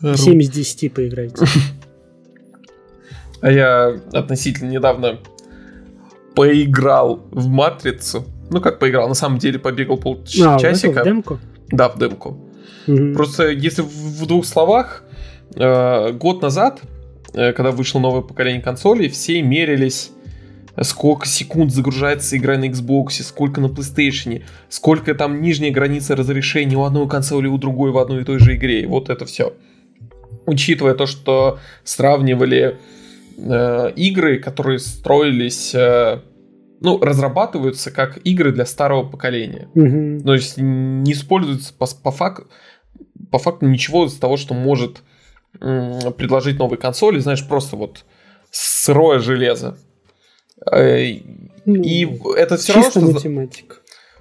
[0.00, 1.44] 7 из 10 поиграйте.
[3.44, 5.18] А я относительно недавно
[6.34, 8.24] поиграл в Матрицу.
[8.48, 11.00] Ну, как поиграл, на самом деле побегал полчасика.
[11.00, 11.38] А, в демку?
[11.68, 12.38] Да, в демку.
[12.86, 13.12] Угу.
[13.12, 15.04] Просто если в двух словах,
[15.56, 16.80] э, год назад,
[17.34, 20.10] э, когда вышло новое поколение консолей, все мерились
[20.80, 26.84] сколько секунд загружается игра на Xbox, сколько на PlayStation, сколько там нижняя граница разрешения у
[26.84, 28.80] одной консоли, у другой в одной и той же игре.
[28.80, 29.52] И вот это все.
[30.46, 32.78] Учитывая то, что сравнивали
[33.36, 36.20] э, игры, которые строились э,
[36.80, 39.68] ну, разрабатываются как игры для старого поколения.
[39.74, 40.24] Угу.
[40.24, 42.46] То есть не используются по, по, фак,
[43.30, 45.02] по факту ничего из того, что может
[45.60, 48.04] м, предложить новые консоли, знаешь, просто вот
[48.50, 49.78] сырое железо.
[50.70, 51.18] Э,
[51.64, 53.00] ну, и это все равно, что...
[53.00, 53.76] математика.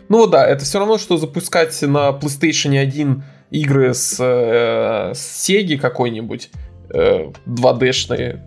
[0.09, 5.77] Ну да, это все равно, что запускать на PlayStation 1 игры с, э, с Sega
[5.77, 6.49] какой-нибудь
[6.93, 8.39] э, 2D-шные,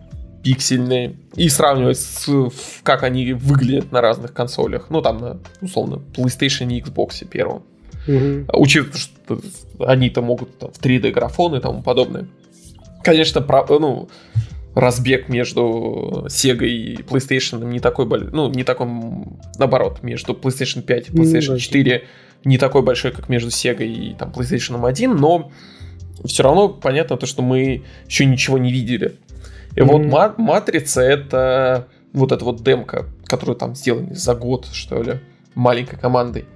[0.47, 2.29] пиксельные, и сравнивать с
[2.85, 4.87] как они выглядят на разных консолях.
[4.91, 7.65] Ну, там, на, условно, PlayStation и Xbox первом.
[8.07, 8.61] Угу.
[8.61, 9.41] Учитывая, что
[9.81, 12.29] они-то могут там, в 3D графон и тому подобное.
[13.03, 14.09] Конечно, про, ну,
[14.77, 18.87] разбег между Sega и PlayStation не такой большой, ну, не такой,
[19.59, 22.05] наоборот, между PlayStation 5 и PlayStation ну, 4
[22.45, 25.51] не такой большой, как между Sega и там, PlayStation 1, но
[26.25, 29.17] все равно понятно то, что мы еще ничего не видели.
[29.77, 30.11] И mm-hmm.
[30.11, 35.21] вот Матрица это вот эта вот демка, которую там сделали за год, что ли,
[35.55, 36.47] маленькой командой.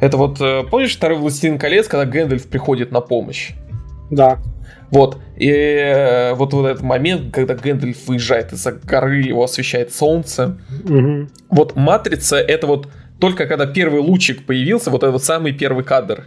[0.00, 3.52] Это вот, э, помнишь второй «Властелин колец», когда Гэндальф приходит на помощь?
[4.10, 4.38] Да.
[4.90, 5.18] Вот.
[5.36, 10.58] И э, вот, вот этот момент, когда Гэндальф выезжает из-за горы, его освещает солнце.
[10.84, 11.28] Угу.
[11.48, 16.24] Вот «Матрица»— это вот только когда первый лучик появился, вот этот самый первый кадр.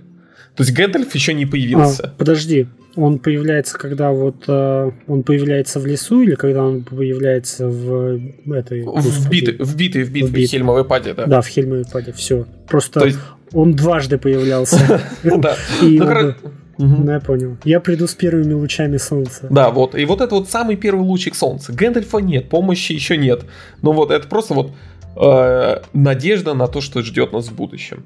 [0.57, 2.07] То есть Гэндальф еще не появился.
[2.07, 2.65] А, подожди,
[2.95, 8.19] он появляется, когда вот э, он появляется в лесу или когда он появляется в
[8.51, 8.81] этой...
[8.81, 10.47] В битве, в битве, в битве, в, битве.
[10.47, 11.27] в Хельмовой паде, да.
[11.27, 12.47] Да, в Хельмовой паде, все.
[12.67, 13.19] Просто есть...
[13.53, 15.01] он дважды появлялся.
[15.23, 15.55] Да.
[16.79, 17.57] Ну, я понял.
[17.63, 19.47] Я приду с первыми лучами солнца.
[19.49, 19.95] Да, вот.
[19.95, 21.73] И вот это вот самый первый лучик солнца.
[21.73, 23.45] Гэндальфа нет, помощи еще нет.
[23.81, 24.71] Но вот это просто вот
[25.15, 28.05] э, надежда на то, что ждет нас в будущем.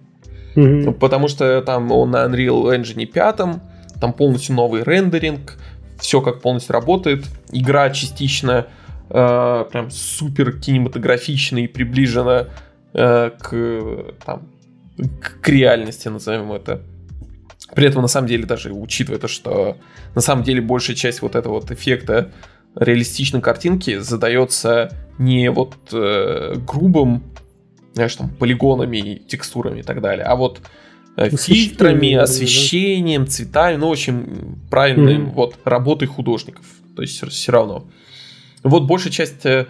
[0.56, 0.94] Угу.
[0.94, 3.38] Потому что там он на Unreal Engine 5,
[4.00, 5.58] там полностью новый рендеринг,
[6.00, 7.26] все как полностью работает.
[7.52, 8.68] Игра частично
[9.10, 12.48] э, прям супер кинематографична и приближена
[12.94, 14.50] э, к, там,
[15.42, 16.82] к реальности, назовем это.
[17.76, 19.78] При этом, на самом деле, даже учитывая то, что
[20.16, 22.32] на самом деле большая часть вот этого вот эффекта
[22.76, 27.24] реалистичной картинки задается не вот э, грубым,
[27.94, 30.62] знаешь, там, полигонами, текстурами и так далее, а вот
[31.18, 35.32] э, фильтрами, освещением, цветами, ну, в общем, правильной mm-hmm.
[35.32, 36.66] вот работой художников.
[36.96, 37.88] То есть все равно.
[38.64, 39.68] Вот большая часть э,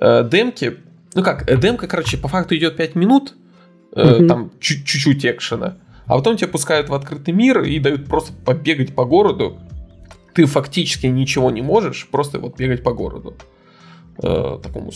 [0.00, 0.76] э, демки,
[1.14, 3.34] ну как, э, демка, короче, по факту идет 5 минут,
[3.92, 4.26] э, mm-hmm.
[4.28, 5.78] там чуть-чуть экшена.
[6.06, 9.58] А потом тебя пускают в открытый мир и дают просто побегать по городу.
[10.34, 13.34] Ты фактически ничего не можешь, просто вот бегать по городу.
[14.22, 14.92] Э, такому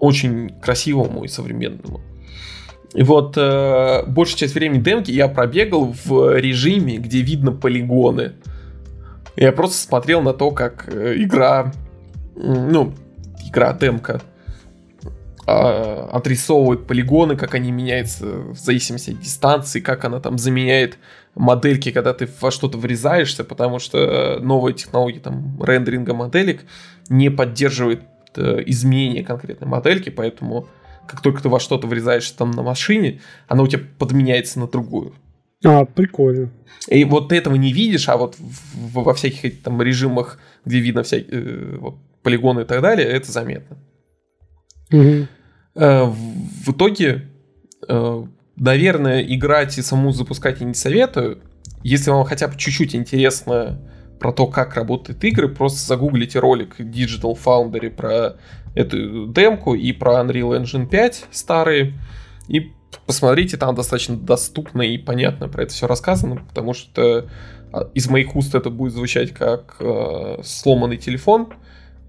[0.00, 2.00] очень красивому и современному.
[2.92, 8.32] И вот э, большую часть времени демки я пробегал в режиме, где видно полигоны.
[9.36, 11.72] Я просто смотрел на то, как э, игра,
[12.34, 12.92] ну,
[13.48, 14.20] игра демка
[15.46, 20.98] а, отрисовывает полигоны, как они меняются в зависимости от дистанции, как она там заменяет
[21.34, 26.62] модельки, когда ты во что-то врезаешься, потому что новая технология там рендеринга моделек
[27.08, 28.02] не поддерживает
[28.36, 30.68] э, изменения конкретной модельки, поэтому
[31.06, 35.14] как только ты во что-то врезаешься там на машине, она у тебя подменяется на другую.
[35.64, 36.50] А, прикольно.
[36.88, 41.02] И вот ты этого не видишь, а вот в, во всяких там режимах, где видно
[41.02, 43.78] всякие э, вот, полигоны и так далее, это заметно.
[44.92, 45.26] Угу.
[45.76, 47.28] В итоге,
[48.56, 51.42] наверное, играть и саму запускать я не советую.
[51.84, 53.80] Если вам хотя бы чуть-чуть интересно
[54.20, 58.36] про то, как работают игры, просто загуглите ролик Digital Foundry про
[58.74, 61.94] эту демку и про Unreal Engine 5 старые.
[62.46, 62.72] И
[63.06, 67.28] посмотрите, там достаточно доступно и понятно про это все рассказано, потому что
[67.72, 71.54] а, из моих уст это будет звучать как э, сломанный телефон,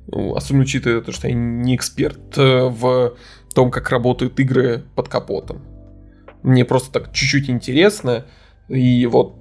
[0.08, 3.13] ну, особенно учитывая то, что я не эксперт э, в
[3.56, 5.62] том, как работают игры под капотом.
[6.43, 8.26] Мне просто так чуть-чуть интересно,
[8.67, 9.40] и вот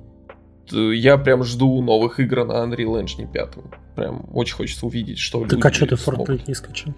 [0.70, 3.48] я прям жду новых игр на Unreal Engine 5.
[3.96, 6.94] Прям очень хочется увидеть, что Так а что ты Fortnite не скачал?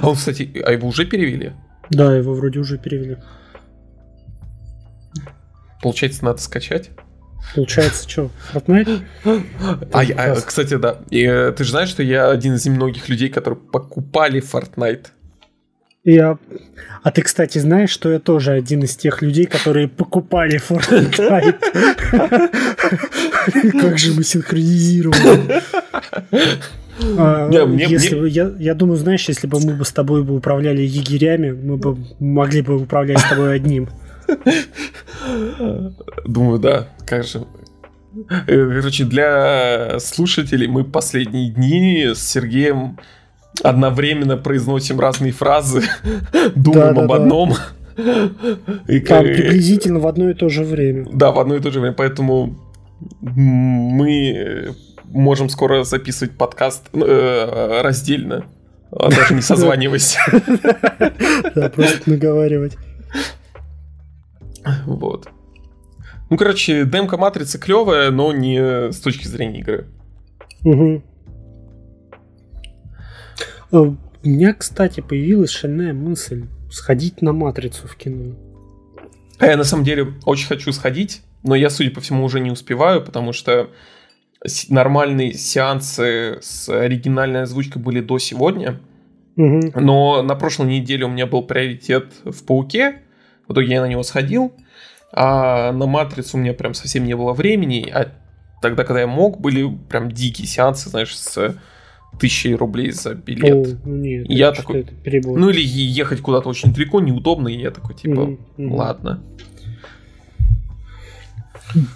[0.00, 1.52] А он, кстати, а его уже перевели?
[1.90, 3.18] Да, его вроде уже перевели.
[5.82, 6.90] Получается, надо скачать?
[7.54, 9.02] Получается, что, Fortnite?
[9.92, 10.98] А, а, кстати, да.
[11.10, 15.08] И, э, ты же знаешь, что я один из немногих людей, которые покупали Fortnite.
[16.04, 16.38] Я...
[17.02, 21.58] А ты, кстати, знаешь, что я тоже один из тех людей, которые покупали Fortnite.
[23.80, 25.62] Как же мы синхронизированы.
[27.18, 31.96] А, я думаю, знаешь, если бы мы бы с тобой бы управляли егерями, мы бы
[32.20, 33.88] могли бы управлять с тобой одним.
[36.24, 37.44] Думаю, да, как же.
[38.46, 42.98] Э, короче, для слушателей мы последние дни с Сергеем
[43.62, 45.82] одновременно произносим разные фразы,
[46.54, 47.54] думаем да, об одном.
[48.88, 51.06] И Там приблизительно в одно и то же время.
[51.12, 51.94] Да, в одно и то же время.
[51.94, 52.58] Поэтому
[53.20, 58.46] мы можем скоро записывать подкаст э, раздельно,
[58.90, 60.16] а даже не созваниваясь.
[61.54, 62.76] Да, просто наговаривать.
[64.86, 65.28] Вот.
[66.30, 69.86] Ну, короче, демка матрицы клевая, но не с точки зрения игры.
[70.64, 71.02] Угу.
[73.80, 78.36] У меня, кстати, появилась шальная мысль сходить на матрицу в кино.
[79.38, 82.52] А я на самом деле очень хочу сходить, но я, судя по всему, уже не
[82.52, 83.70] успеваю, потому что
[84.68, 88.80] нормальные сеансы с оригинальной озвучкой были до сегодня.
[89.36, 89.72] Угу.
[89.80, 93.02] Но на прошлой неделе у меня был приоритет в Пауке,
[93.48, 94.52] в итоге я на него сходил.
[95.12, 98.12] А на Матрицу у меня прям совсем не было времени, а
[98.62, 101.56] тогда, когда я мог, были прям дикие сеансы, знаешь, с
[102.18, 103.66] тысячей рублей за билет.
[103.66, 107.94] О, ну нет, я такой, ну или ехать куда-то очень далеко, неудобно, и я такой,
[107.94, 108.70] типа, mm-hmm.
[108.70, 109.22] ладно.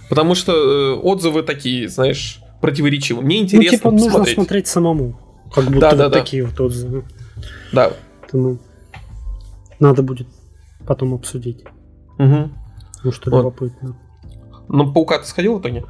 [0.08, 3.24] Потому что э, отзывы такие, знаешь, противоречивые.
[3.24, 4.18] Мне интересно ну, типа, посмотреть.
[4.18, 5.20] нужно смотреть самому.
[5.52, 6.48] Как будто да, вот да, такие да.
[6.48, 7.04] вот отзывы.
[7.72, 7.92] Да.
[8.20, 8.58] Поэтому
[9.78, 10.26] надо будет
[10.86, 11.64] потом обсудить.
[12.18, 12.50] Угу.
[13.04, 13.38] Ну что вот.
[13.38, 13.96] любопытно.
[14.68, 15.84] Ну, паука ты сходил в итоге?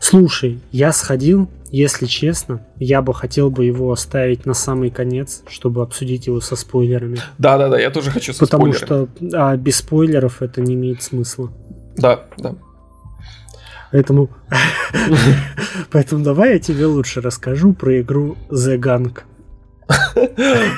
[0.00, 5.82] Слушай, я сходил, если честно, я бы хотел бы его оставить на самый конец, чтобы
[5.82, 7.18] обсудить его со спойлерами.
[7.38, 9.08] Да, да, да, я тоже хочу со Потому спойлерами.
[9.20, 11.52] что а, без спойлеров это не имеет смысла.
[11.96, 12.54] Да, да.
[13.92, 14.30] Поэтому,
[15.90, 19.18] поэтому давай я тебе лучше расскажу про игру The Gang.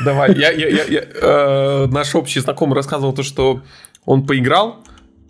[0.05, 3.61] Давай, я, я, я, я э, наш общий знакомый рассказывал то, что
[4.05, 4.79] он поиграл,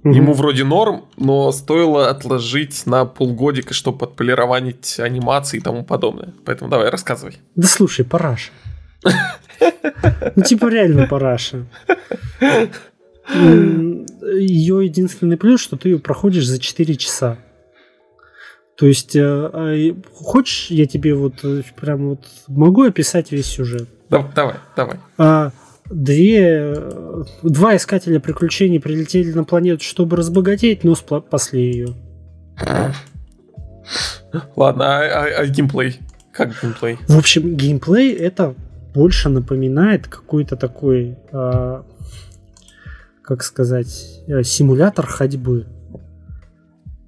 [0.05, 6.35] mm ему вроде норм, но стоило отложить на полгодика, чтобы отполировать анимации и тому подобное.
[6.45, 7.39] Поэтому давай, рассказывай.
[7.55, 8.51] Да слушай, параша.
[10.35, 11.67] Ну, типа реально параша.
[13.31, 17.39] Ее единственный плюс, что ты ее проходишь за 4 часа.
[18.77, 23.89] То есть, э, а, хочешь, я тебе вот э, прям вот могу описать весь сюжет?
[24.09, 24.97] Давай, давай.
[25.19, 25.53] А,
[25.93, 26.75] две,
[27.43, 31.95] два искателя приключений прилетели на планету, чтобы разбогатеть, но спасли ее.
[34.57, 36.01] Ладно, а, а, а геймплей?
[36.33, 36.99] Как геймплей?
[37.07, 38.55] В общем, геймплей это
[38.95, 41.85] больше напоминает какой-то такой, а,
[43.23, 45.67] как сказать, э, симулятор ходьбы.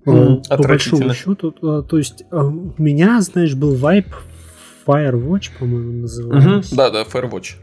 [0.07, 4.09] Mm, по большому счету, то есть у меня, знаешь, был вайп
[4.87, 6.75] Firewatch, по-моему, называется.
[6.75, 7.55] Угу, да, да, Firewatch.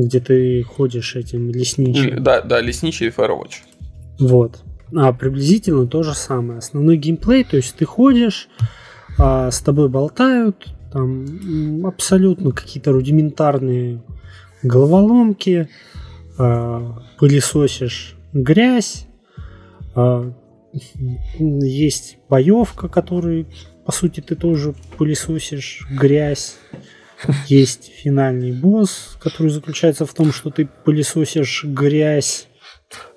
[0.00, 2.22] Где ты ходишь этим лесничим.
[2.22, 3.62] Да, да, лесничий и Firewatch.
[4.20, 4.60] Вот.
[4.94, 6.58] А приблизительно то же самое.
[6.58, 8.48] Основной геймплей, то есть ты ходишь,
[9.18, 14.02] а, с тобой болтают, там абсолютно какие-то рудиментарные
[14.62, 15.68] головоломки,
[16.38, 19.06] а, пылесосишь грязь,
[19.94, 20.32] а,
[21.32, 23.46] есть боевка, которую,
[23.84, 26.56] по сути, ты тоже пылесосишь грязь.
[27.46, 32.48] Есть финальный босс, который заключается в том, что ты пылесосишь грязь.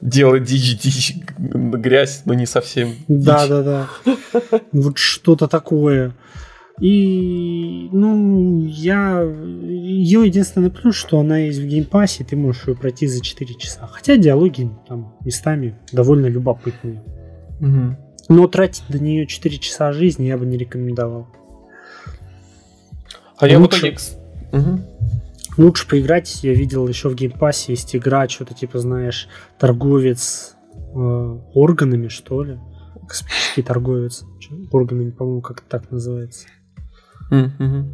[0.02, 2.94] Делать дичь, дичь, грязь, но не совсем.
[3.08, 3.90] Да, да, да.
[4.72, 6.14] Вот что-то такое.
[6.80, 9.22] И, ну, я...
[9.22, 13.22] Ее единственный плюс, что она есть в Game Pass е, ты можешь ее пройти за
[13.22, 13.88] 4 часа.
[13.88, 17.04] Хотя диалоги там местами довольно любопытные.
[17.60, 17.98] Угу.
[18.30, 21.28] Но тратить на нее 4 часа жизни я бы не рекомендовал.
[23.42, 23.98] А лучше, я в итоге...
[24.52, 24.80] Угу.
[25.58, 29.28] Лучше поиграть, я видел еще в Game Pass е есть игра, что-то типа, знаешь,
[29.60, 32.60] торговец э, органами, что ли.
[33.08, 34.24] Космический торговец.
[34.72, 36.48] Органами, по-моему, как так называется.
[37.32, 37.86] Mm-hmm.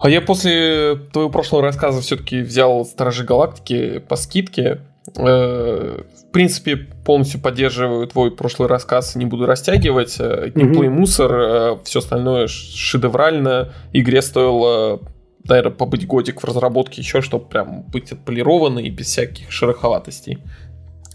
[0.00, 4.80] А я после твоего прошлого рассказа все-таки взял Стражи Галактики по скидке.
[5.16, 10.16] Э, в принципе, полностью поддерживаю твой прошлый рассказ, не буду растягивать.
[10.18, 10.92] Э, геймплей mm-hmm.
[10.92, 13.72] мусор, э, все остальное шедеврально.
[13.92, 15.00] Игре стоило,
[15.44, 20.38] наверное, побыть годик в разработке еще, чтобы прям быть отполированной и без всяких шероховатостей.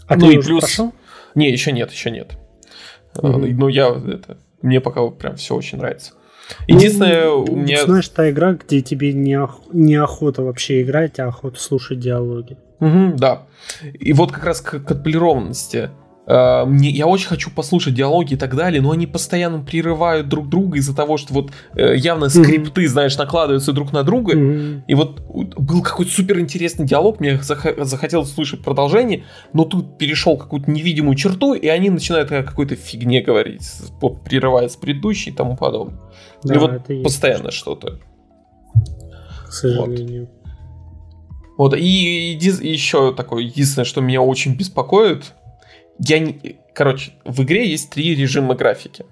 [0.06, 0.64] А ну ты и плюс...
[0.64, 0.92] Прошел?
[1.34, 2.32] Не, еще нет, еще нет.
[3.16, 3.54] Mm-hmm.
[3.54, 6.12] Но я это, мне пока прям все очень нравится.
[6.66, 7.84] Единственное, ну, у меня...
[7.84, 9.62] Знаешь, та игра, где тебе не, ох...
[9.72, 12.56] не охота вообще играть, а охота слушать диалоги.
[12.84, 13.42] Угу, да.
[13.82, 15.90] И вот как раз к, к отполированности.
[16.26, 20.48] Uh, мне, я очень хочу послушать диалоги и так далее, но они постоянно прерывают друг
[20.48, 22.88] друга из-за того, что вот uh, явно скрипты, mm-hmm.
[22.88, 24.34] знаешь, накладываются друг на друга.
[24.34, 24.82] Mm-hmm.
[24.88, 30.38] И вот был какой-то супер интересный диалог, мне зах- захотелось слушать продолжение, но тут перешел
[30.38, 33.70] какую-то невидимую черту, и они начинают о какой-то фигне говорить,
[34.00, 36.00] вот, прерывая с предыдущей и тому подобное.
[36.42, 38.00] Да, и вот постоянно что-то.
[39.46, 40.22] К сожалению.
[40.22, 40.43] Вот.
[41.56, 45.32] Вот, и, и, и еще такое, единственное, что меня очень беспокоит,
[45.98, 46.56] я не...
[46.74, 49.04] Короче, в игре есть три режима графики.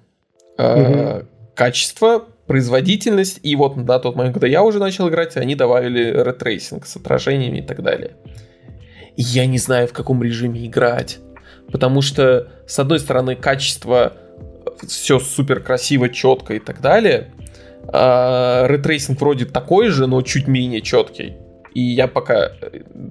[0.59, 1.27] Угу.
[1.55, 6.42] качество, производительность, и вот на тот момент, когда я уже начал играть, они добавили ray
[6.42, 8.13] tracing с отражениями и так далее.
[9.17, 11.19] И я не знаю, в каком режиме играть.
[11.71, 14.13] Потому что, с одной стороны, качество
[14.87, 17.33] все супер красиво, четко и так далее.
[17.89, 21.35] А ray tracing вроде такой же, но чуть менее четкий.
[21.75, 22.53] И я пока,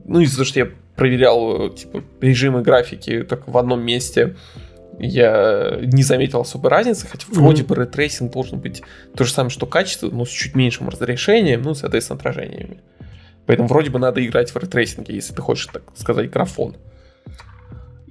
[0.05, 4.35] ну из-за того, что я проверял типа режимы графики только в одном месте,
[4.99, 7.39] я не заметил особой разницы, хотя mm-hmm.
[7.39, 8.83] вроде бы ray tracing должен быть
[9.15, 12.81] то же самое, что качество, но с чуть меньшим разрешением, ну, соответственно, отражениями.
[13.47, 16.75] Поэтому вроде бы надо играть в ray tracing е, если ты хочешь, так сказать, графон.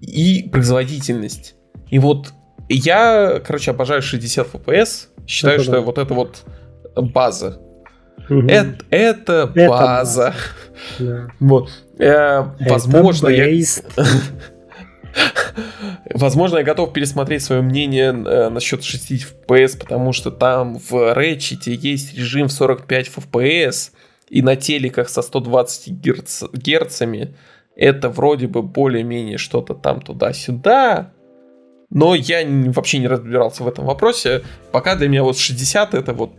[0.00, 1.54] и производительность.
[1.90, 2.32] И вот
[2.68, 5.08] я, короче, обожаю 60 FPS.
[5.26, 5.80] Считаю, это что да.
[5.80, 6.44] вот это вот
[6.96, 7.60] база.
[8.28, 8.48] Угу.
[8.48, 10.34] Это, это, это база.
[10.98, 11.28] Да.
[11.40, 11.70] Вот.
[11.98, 13.46] Э, возможно, я...
[16.12, 22.16] Возможно, я готов пересмотреть свое мнение насчет 60 FPS, потому что там в Ratchet есть
[22.16, 23.90] режим в 45 FPS,
[24.28, 27.34] и на телеках со 120 герц, герцами
[27.76, 31.12] это вроде бы более-менее что-то там туда-сюда,
[31.90, 34.42] но я вообще не разбирался в этом вопросе.
[34.70, 36.32] Пока для меня вот 60 это вот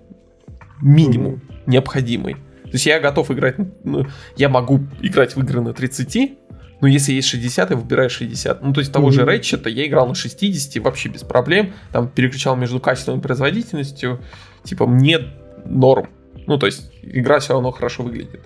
[0.81, 1.61] минимум mm-hmm.
[1.67, 2.33] необходимый.
[2.63, 4.05] То есть я готов играть, ну,
[4.37, 6.37] я могу играть в игры на 30,
[6.79, 8.63] но если есть 60, я выбираю 60.
[8.63, 9.11] Ну, то есть того mm-hmm.
[9.11, 11.73] же Ratchet я играл на 60 вообще без проблем.
[11.91, 14.21] Там переключал между качеством и производительностью.
[14.63, 15.19] Типа, мне
[15.65, 16.09] норм.
[16.47, 18.41] Ну, то есть игра все равно хорошо выглядит.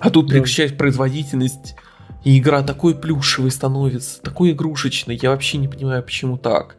[0.00, 1.76] А тут переключать производительность,
[2.24, 5.18] и игра такой плюшевой становится, такой игрушечной.
[5.20, 6.76] Я вообще не понимаю, почему так.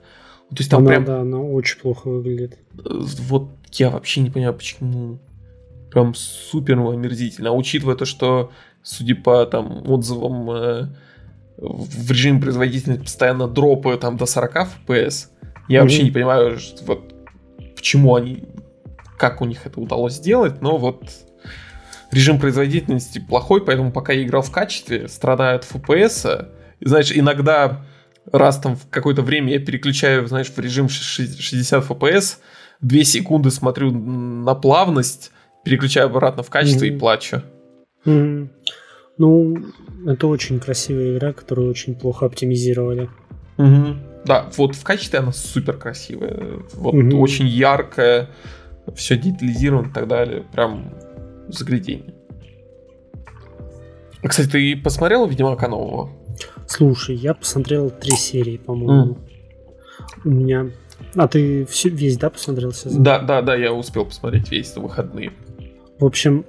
[0.50, 1.06] То есть там она, прям...
[1.06, 2.60] Да, она очень плохо выглядит.
[2.74, 5.20] Вот я вообще не понимаю, почему.
[5.92, 7.50] Прям супер омерзительно.
[7.50, 8.52] А учитывая то, что
[8.82, 10.88] судя по там отзывам, э,
[11.62, 15.28] в режиме производительности постоянно дропы там до 40 FPS.
[15.68, 15.82] Я mm-hmm.
[15.82, 17.14] вообще не понимаю, вот
[17.76, 18.44] почему они,
[19.18, 21.04] как у них это удалось сделать, но вот
[22.12, 26.50] режим производительности плохой, поэтому пока я играл в качестве, страдают FPS.
[26.80, 27.86] И, знаешь, иногда
[28.32, 32.38] раз там в какое-то время я переключаю, знаешь, в режим 60 FPS,
[32.82, 35.32] 2 секунды смотрю на плавность,
[35.64, 36.96] переключаю обратно в качество mm-hmm.
[36.96, 37.42] и плачу.
[38.06, 38.50] Mm-hmm.
[39.18, 39.56] Ну,
[40.08, 43.10] это очень красивая игра, которую очень плохо оптимизировали.
[43.58, 43.96] Угу.
[44.26, 46.60] Да, вот в качестве она супер красивая.
[46.74, 47.20] Вот угу.
[47.20, 48.30] очень яркая,
[48.96, 50.44] все детализировано и так далее.
[50.52, 50.94] Прям
[51.50, 52.16] заглядение.
[54.24, 56.10] А, кстати, ты посмотрел Ведьмака нового?
[56.68, 59.14] Слушай, я посмотрел три серии, по-моему.
[59.14, 59.18] Mm.
[60.26, 60.72] У меня...
[61.16, 63.04] А ты все, весь, да, посмотрел сезон?
[63.04, 65.32] Да, да, да, я успел посмотреть весь на выходные.
[66.00, 66.46] В общем,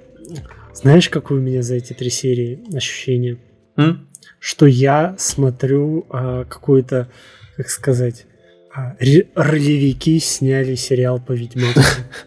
[0.73, 3.37] знаешь, какое у меня за эти три серии ощущение?
[3.77, 4.07] М?
[4.39, 7.09] Что я смотрю а, какой-то,
[7.57, 8.25] как сказать,
[8.75, 8.95] а,
[9.35, 11.79] ролевики сняли сериал по Ведьмаку.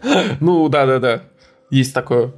[0.39, 1.23] Ну, да-да-да,
[1.69, 2.33] есть такое.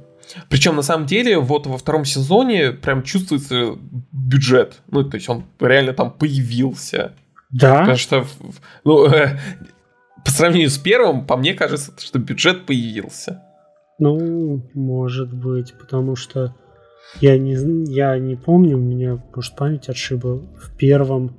[0.48, 3.76] Причем, на самом деле, вот во втором сезоне прям чувствуется
[4.12, 4.80] бюджет.
[4.88, 7.12] Ну, то есть он реально там появился.
[7.50, 7.80] Да?
[7.80, 8.26] Потому что,
[8.84, 9.08] ну,
[10.24, 13.42] по сравнению с первым, по мне кажется, что бюджет появился.
[13.98, 16.54] Ну, может быть, потому что
[17.20, 17.54] я не,
[17.92, 20.40] я не помню, у меня, может, память отшибла.
[20.56, 21.36] В первом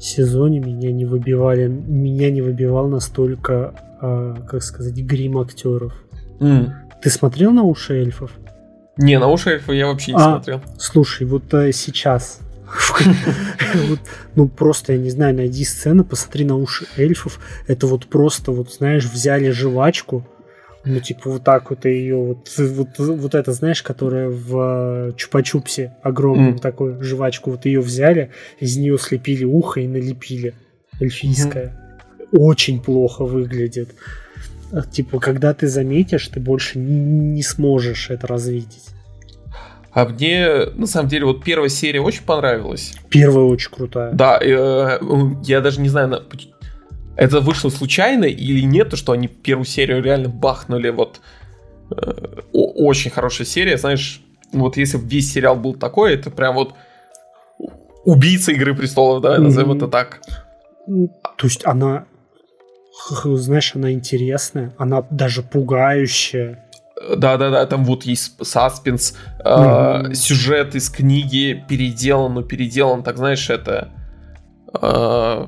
[0.00, 5.94] сезоне меня не выбивали, меня не выбивал настолько, э, как сказать, грим актеров.
[6.40, 6.70] Mm.
[7.02, 8.32] Ты смотрел на уши эльфов?
[8.96, 10.60] Не, на уши эльфов я вообще не а, смотрел.
[10.78, 12.40] Слушай, вот э, сейчас
[14.34, 17.40] ну просто, я не знаю, найди сцену, посмотри на уши эльфов.
[17.66, 20.26] Это вот просто, вот знаешь, взяли жвачку,
[20.86, 25.92] ну, типа, вот так вот ее, вот, вот, вот это, знаешь, которая в э, Чупа-Чупсе
[26.02, 26.60] огромную mm.
[26.60, 30.54] такую жвачку, вот ее взяли, из нее слепили ухо и налепили.
[31.00, 31.66] Эльфийское.
[31.66, 32.38] Mm-hmm.
[32.38, 33.94] Очень плохо выглядит.
[34.92, 38.93] Типа, когда ты заметишь, ты больше не, не сможешь это развидеть.
[39.94, 42.94] А мне, на самом деле, вот первая серия очень понравилась.
[43.10, 44.12] Первая очень крутая.
[44.12, 44.98] Да, э,
[45.44, 46.24] я даже не знаю,
[47.16, 51.20] это вышло случайно или нет, то, что они первую серию реально бахнули, вот
[51.90, 54.20] э, очень хорошая серия, знаешь,
[54.52, 56.74] вот если бы весь сериал был такой, это прям вот
[58.04, 59.76] убийца Игры Престолов, да, назовем mm-hmm.
[59.76, 60.20] это так.
[61.36, 62.06] То есть она,
[63.24, 66.63] знаешь, она интересная, она даже пугающая.
[67.16, 70.10] Да-да-да, там вот есть саспенс, mm-hmm.
[70.10, 73.90] э, сюжет из книги переделан, но переделан, так знаешь, это...
[74.80, 75.46] Э,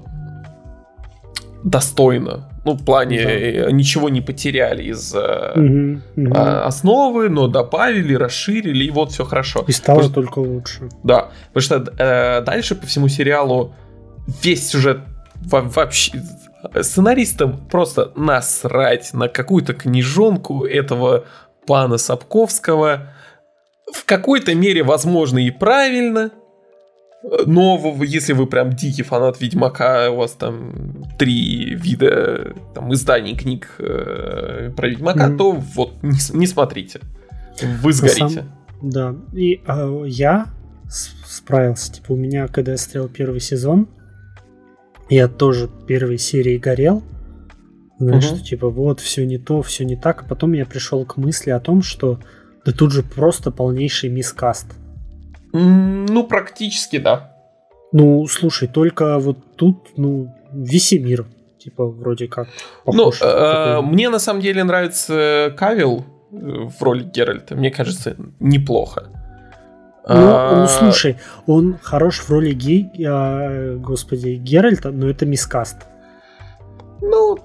[1.67, 2.49] достойно.
[2.65, 3.31] Ну, в плане да.
[3.31, 6.35] Э, ничего не потеряли из угу, угу.
[6.35, 9.65] основы, но добавили, расширили, и вот все хорошо.
[9.67, 10.89] И стало потому, только лучше.
[11.03, 13.75] Да, потому что э, дальше по всему сериалу
[14.43, 14.99] весь сюжет
[15.45, 16.23] вообще
[16.81, 21.25] сценаристам просто насрать на какую-то книжонку этого
[21.67, 23.13] пана Сапковского.
[23.93, 26.33] В какой-то мере, возможно, и правильно,
[27.47, 33.75] но если вы прям дикий фанат Ведьмака, у вас там три вида там, изданий книг
[33.79, 37.01] э, про Ведьмака, mm то вот не, не смотрите.
[37.83, 38.29] Вы сгорите.
[38.29, 38.53] Сам,
[38.83, 39.17] да.
[39.33, 40.47] И э, я
[41.27, 41.95] справился.
[41.95, 43.89] Типа, у меня, когда я смотрел первый сезон,
[45.09, 47.03] я тоже первой серии горел.
[47.99, 48.37] Знаешь, угу.
[48.37, 50.23] что типа вот все не то, все не так.
[50.23, 52.19] А потом я пришел к мысли о том, что
[52.65, 54.67] да тут же просто полнейший мискаст.
[55.53, 57.33] Ну, практически, да.
[57.93, 61.27] Ну, слушай, только вот тут, ну, Весемир,
[61.59, 62.49] типа, вроде как
[62.85, 63.21] похож.
[63.21, 67.55] Ну, э, мне на самом деле нравится Кавил э, в роли Геральта.
[67.55, 69.09] Мне кажется, неплохо.
[70.09, 70.61] Ну, а...
[70.61, 71.17] ну, слушай,
[71.47, 75.79] он хорош в роли гей, а, господи, Геральта, но это мискаст.
[77.01, 77.39] Ну,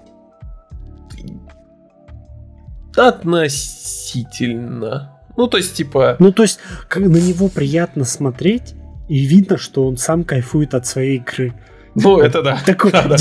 [2.96, 5.20] относительно.
[5.38, 6.16] Ну, то есть, типа...
[6.20, 8.74] Ну, то есть, как на него приятно смотреть,
[9.08, 11.54] и видно, что он сам кайфует от своей игры.
[11.96, 12.58] Ну, это да.
[12.66, 13.18] Такой, да, да.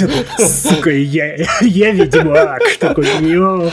[0.46, 2.62] сука, я, я ведьмак.
[2.78, 3.70] Такой, ну,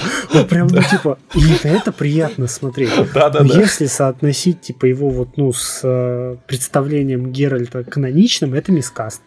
[0.50, 2.90] прям, ну, типа, и это приятно смотреть.
[3.14, 3.60] Да, да, да.
[3.60, 9.22] Если соотносить, типа, его вот, ну, с э, представлением Геральта каноничным, это мискаст.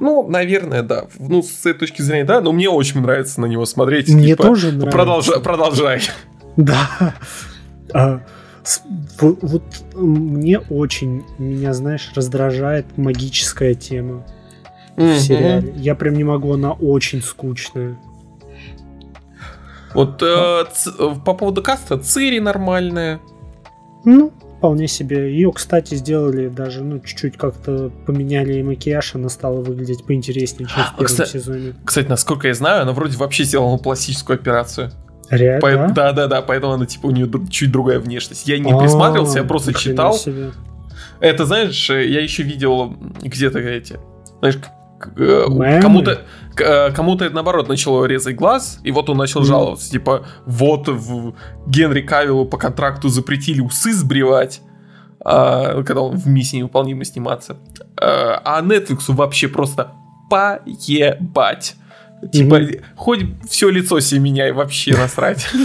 [0.00, 1.06] Ну, наверное, да.
[1.18, 4.08] Ну, с этой точки зрения, да, но мне очень нравится на него смотреть.
[4.08, 4.90] Мне типа, тоже нравится.
[4.90, 5.40] Продолжай.
[5.40, 6.00] продолжай.
[6.56, 7.14] Да.
[7.94, 8.20] А,
[8.64, 8.82] с,
[9.20, 9.62] вот, вот
[9.94, 14.26] мне очень, меня, знаешь, раздражает магическая тема
[14.96, 15.14] mm-hmm.
[15.14, 15.72] в сериале.
[15.76, 17.98] Я прям не могу, она очень скучная.
[19.94, 20.90] Вот э, ц,
[21.24, 23.20] по поводу каста, Цири нормальная.
[24.04, 25.32] Ну, вполне себе.
[25.32, 30.76] Ее, кстати, сделали даже, ну, чуть-чуть как-то поменяли и макияж, она стала выглядеть поинтереснее, чем
[30.76, 31.74] в а, первом кстати, сезоне.
[31.84, 34.90] Кстати, насколько я знаю, она вроде вообще сделала пластическую операцию.
[35.30, 35.88] Реально?
[35.88, 35.94] По...
[35.94, 38.48] Да, да, да, поэтому она типа у нее чуть другая внешность.
[38.48, 40.18] Я не присматривался, я просто читал.
[41.20, 43.98] Это знаешь, я еще видел где-то эти,
[44.38, 44.58] знаешь,
[45.16, 46.22] Э, кому-то
[46.58, 51.34] кому-то это наоборот начало резать глаз, и вот он начал жаловаться, типа, вот в
[51.66, 54.60] Генри Кавиллу по контракту запретили усы сбривать,
[55.20, 57.56] а, когда он в миссии невыполнимо сниматься,
[57.96, 59.92] а, а Netflix вообще просто
[60.30, 61.76] поебать.
[62.32, 62.82] Типа, mm-hmm.
[62.96, 65.46] хоть все лицо себе меняй, вообще насрать.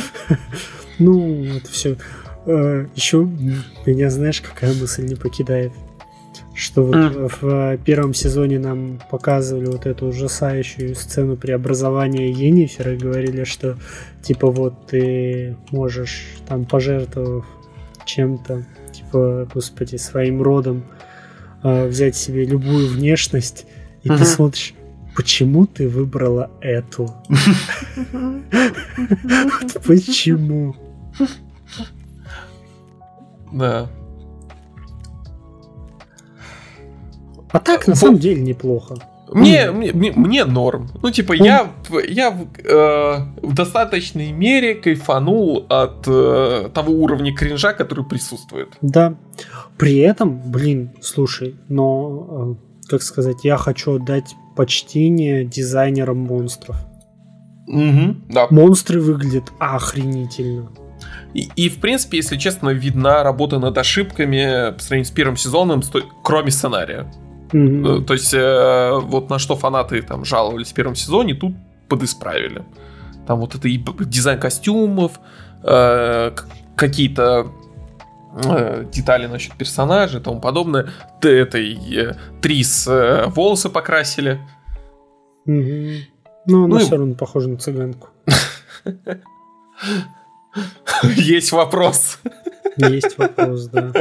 [0.99, 1.97] Ну, это все.
[2.45, 3.17] Э, Еще
[3.85, 5.71] меня, знаешь, какая мысль не покидает
[6.55, 7.31] что вот mm.
[7.41, 13.77] в первом сезоне нам показывали вот эту ужасающую сцену преобразования Енифер и говорили, что
[14.21, 17.45] типа вот ты можешь там пожертвовав
[18.05, 20.83] чем-то, типа, господи, своим родом,
[21.63, 23.65] э, взять себе любую внешность,
[24.03, 24.17] и mm-hmm.
[24.17, 24.73] ты смотришь,
[25.15, 27.09] почему ты выбрала эту?
[29.85, 30.75] Почему?
[33.51, 33.89] Да.
[37.53, 38.95] А так, на самом деле, неплохо.
[39.31, 40.89] Мне, мне, мне норм.
[41.01, 41.71] Ну, типа, я,
[42.07, 48.69] я э, в достаточной мере кайфанул от э, того уровня кринжа, который присутствует.
[48.81, 49.15] Да.
[49.77, 56.75] При этом, блин, слушай, но, э, как сказать, я хочу отдать почтение дизайнерам монстров.
[57.67, 58.47] Угу, да.
[58.49, 60.69] Монстры выглядят охренительно.
[61.33, 65.81] И, и, в принципе, если честно, видна работа над ошибками по сравнению с первым сезоном,
[66.23, 67.11] кроме сценария.
[67.53, 68.05] Mm-hmm.
[68.05, 71.53] То есть, э, вот на что фанаты там жаловались в первом сезоне, тут
[71.87, 72.63] подисправили.
[73.27, 75.19] Там вот это и дизайн костюмов,
[75.63, 76.31] э,
[76.75, 77.51] какие-то
[78.43, 80.89] э, детали насчет персонажа и тому подобное.
[81.21, 84.39] Т этой э, Трис э, волосы покрасили.
[85.47, 85.97] Mm-hmm.
[86.47, 86.97] Ну, она ну, все и...
[86.97, 88.09] равно похожа на цыганку.
[91.03, 92.19] Есть вопрос.
[92.77, 93.91] Есть вопрос, да.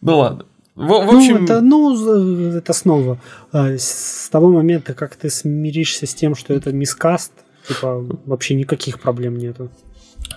[0.00, 0.44] Ну ладно.
[0.76, 1.38] В, в ну, общем...
[1.38, 3.18] Ну, это, ну, это снова.
[3.50, 7.32] А, с того момента, как ты смиришься с тем, что это мискаст,
[7.66, 9.70] типа, вообще никаких проблем нету.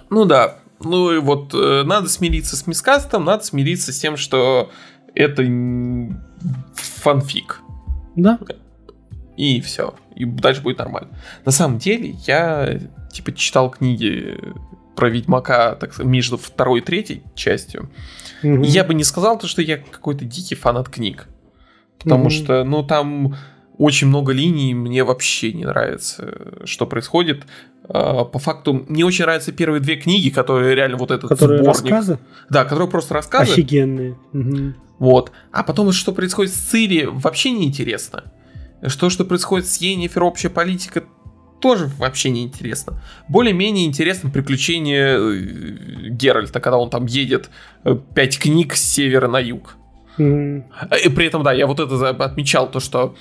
[0.09, 0.59] Ну да.
[0.79, 4.71] Ну и вот э, надо смириться с мискастом, надо смириться с тем, что
[5.13, 5.43] это
[6.73, 7.59] фанфик.
[8.15, 8.39] Да.
[9.35, 9.93] И все.
[10.15, 11.09] И дальше будет нормально.
[11.43, 12.79] На самом деле, я
[13.11, 14.37] типа читал книги
[14.99, 17.89] про Ведьмака так, между второй и третьей частью.
[18.43, 18.63] Угу.
[18.63, 21.27] Я бы не сказал то, что я какой-то дикий фанат книг.
[22.03, 22.29] Потому угу.
[22.31, 23.37] что, ну, там
[23.77, 27.43] очень много линий, мне вообще не нравится, что происходит.
[27.87, 31.83] А, по факту, мне очень нравятся первые две книги, которые реально вот этот которые сборник.
[31.83, 32.19] рассказы?
[32.49, 33.53] Да, которые просто рассказы.
[33.53, 34.17] Офигенные.
[34.33, 34.73] Угу.
[34.99, 35.31] Вот.
[35.53, 38.25] А потом, что происходит с Цири, вообще не интересно.
[38.85, 41.05] Что, что происходит с Йеннифер, общая политика,
[41.59, 43.01] тоже вообще не интересно.
[43.27, 47.49] Более-менее интересно приключение э, Геральта, когда он там едет
[47.83, 49.75] э, пять книг с севера на юг.
[50.17, 50.63] Mm.
[51.05, 53.15] И при этом, да, я вот это отмечал, то, что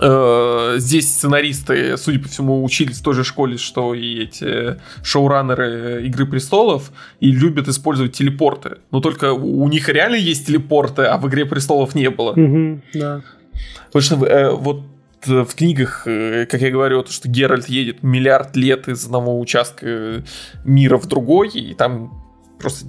[0.00, 6.04] э, здесь сценаристы, судя по всему, учились в той же школе, что и эти шоураннеры
[6.06, 8.78] Игры Престолов, и любят использовать телепорты.
[8.90, 12.34] Но только у них реально есть телепорты, а в Игре Престолов не было.
[12.34, 13.22] Mm-hmm, да.
[13.86, 14.82] Потому что э, вот
[15.26, 20.24] в книгах, э, как я говорю, то, что Геральт едет миллиард лет из одного участка
[20.64, 22.22] мира в другой, и там
[22.58, 22.86] просто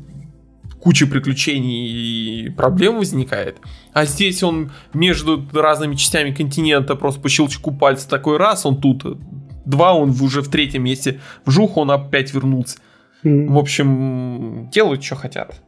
[0.86, 3.58] куча приключений и проблем возникает.
[3.94, 9.04] А здесь он между разными частями континента просто по щелчку пальца такой раз, он тут,
[9.66, 12.78] два, он уже в третьем месте, вжух, он опять вернулся.
[13.24, 13.48] Mm.
[13.48, 15.60] В общем, делают, что хотят.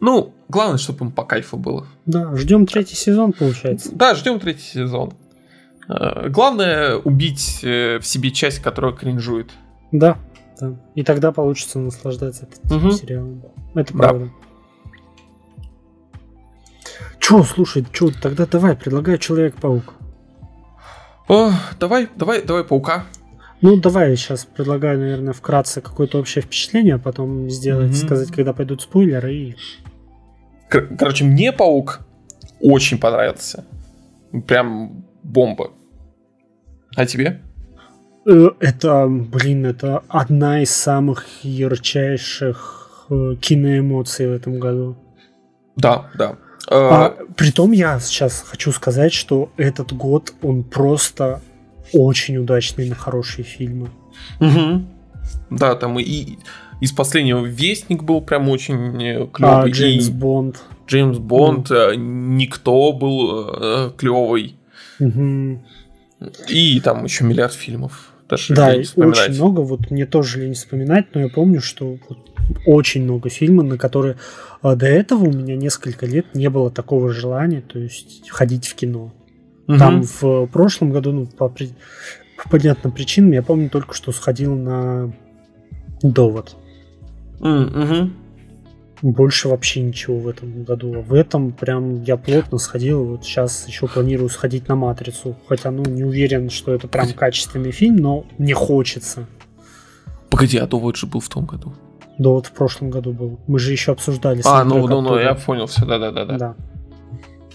[0.00, 1.86] Ну, главное, чтобы им по кайфу было.
[2.06, 3.90] Да, ждем третий сезон, получается.
[3.92, 5.14] Да, ждем третий сезон.
[5.88, 9.50] Э, главное убить э, в себе часть, которая кринжует.
[9.90, 10.18] Да,
[10.60, 10.76] да.
[10.94, 12.90] И тогда получится наслаждаться этим угу.
[12.92, 13.42] сериалом.
[13.74, 14.26] Это правда.
[14.26, 14.30] Да.
[17.18, 19.94] Че, слушай, че, тогда давай, предлагаю Человек-паук.
[21.28, 23.06] О, давай, давай, давай паука.
[23.60, 28.06] Ну, давай я сейчас предлагаю, наверное, вкратце какое-то общее впечатление, а потом сделать, mm-hmm.
[28.06, 29.56] сказать, когда пойдут спойлеры и.
[30.72, 32.00] Кор- короче, мне паук
[32.60, 33.64] очень понравился.
[34.46, 35.72] Прям бомба.
[36.96, 37.42] А тебе?
[38.26, 44.96] Э, это, блин, это одна из самых ярчайших э, киноэмоций в этом году.
[45.76, 46.36] Да, да.
[46.70, 51.42] А, э, притом я сейчас хочу сказать, что этот год, он просто
[51.92, 53.90] очень удачный на хорошие фильмы.
[54.40, 54.86] Угу.
[55.50, 56.38] Да, там и
[56.82, 59.54] из последнего Вестник был прям очень клевый.
[59.62, 60.62] А, Джеймс и Бонд.
[60.88, 61.94] Джеймс Бонд, mm.
[61.94, 64.56] Никто был э, клевый.
[64.98, 65.62] Угу.
[66.48, 68.12] И там еще миллиард фильмов.
[68.28, 69.60] Даже да, очень много.
[69.60, 72.18] Вот мне тоже лень вспоминать, но я помню, что вот
[72.66, 74.16] очень много фильмов, на которые
[74.60, 78.74] а до этого у меня несколько лет не было такого желания, то есть ходить в
[78.74, 79.12] кино.
[79.68, 79.78] Угу.
[79.78, 85.12] Там в прошлом году, ну, по, по понятным причинам, я помню только, что сходил на
[86.02, 86.56] довод.
[87.42, 88.10] Угу.
[89.02, 91.02] Больше вообще ничего в этом году.
[91.02, 93.04] В этом прям я плотно сходил.
[93.04, 95.36] Вот сейчас еще планирую сходить на Матрицу.
[95.48, 99.26] Хотя, ну, не уверен, что это прям качественный фильм, но мне хочется.
[100.30, 101.74] Погоди, а Довод же был в том году.
[102.16, 103.40] Довод в прошлом году был.
[103.48, 104.40] Мы же еще обсуждали.
[104.44, 106.24] А, ну, ну, ну, я понял все, да-да-да.
[106.24, 106.54] Да.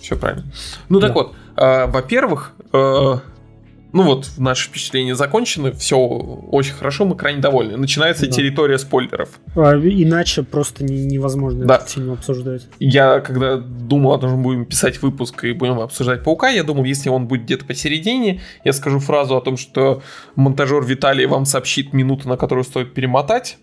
[0.01, 0.51] Все правильно.
[0.89, 1.07] Ну, да.
[1.07, 3.15] так вот, э, во-первых, э,
[3.93, 7.77] ну вот, наши впечатления закончены, все очень хорошо, мы крайне довольны.
[7.77, 8.31] Начинается да.
[8.31, 9.39] территория спойлеров.
[9.55, 11.75] А, иначе просто не, невозможно да.
[11.75, 12.67] этот фильм обсуждать.
[12.79, 16.83] Я, когда думал о том, что будем писать выпуск и будем обсуждать Паука, я думал,
[16.83, 20.01] если он будет где-то посередине, я скажу фразу о том, что
[20.35, 23.57] монтажер Виталий вам сообщит минуту, на которую стоит перемотать.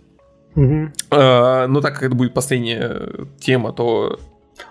[0.56, 0.92] Угу.
[1.10, 3.08] А, но так как это будет последняя
[3.40, 4.18] тема, то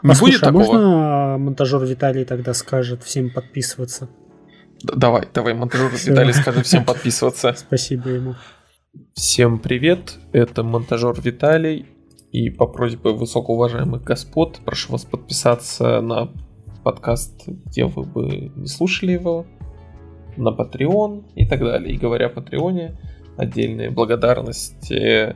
[0.01, 0.63] не а будет слушай, такого.
[0.63, 4.09] А можно монтажер Виталий тогда скажет всем подписываться?
[4.83, 7.53] Давай, давай, монтажер Виталий скажет всем подписываться.
[7.57, 8.35] Спасибо ему.
[9.13, 11.85] Всем привет, это монтажер Виталий.
[12.31, 16.29] И по просьбе высокоуважаемых господ прошу вас подписаться на
[16.83, 19.45] подкаст, где вы бы не слушали его,
[20.35, 21.95] на Patreon и так далее.
[21.95, 22.99] И говоря о Патреоне,
[23.37, 25.35] отдельные благодарности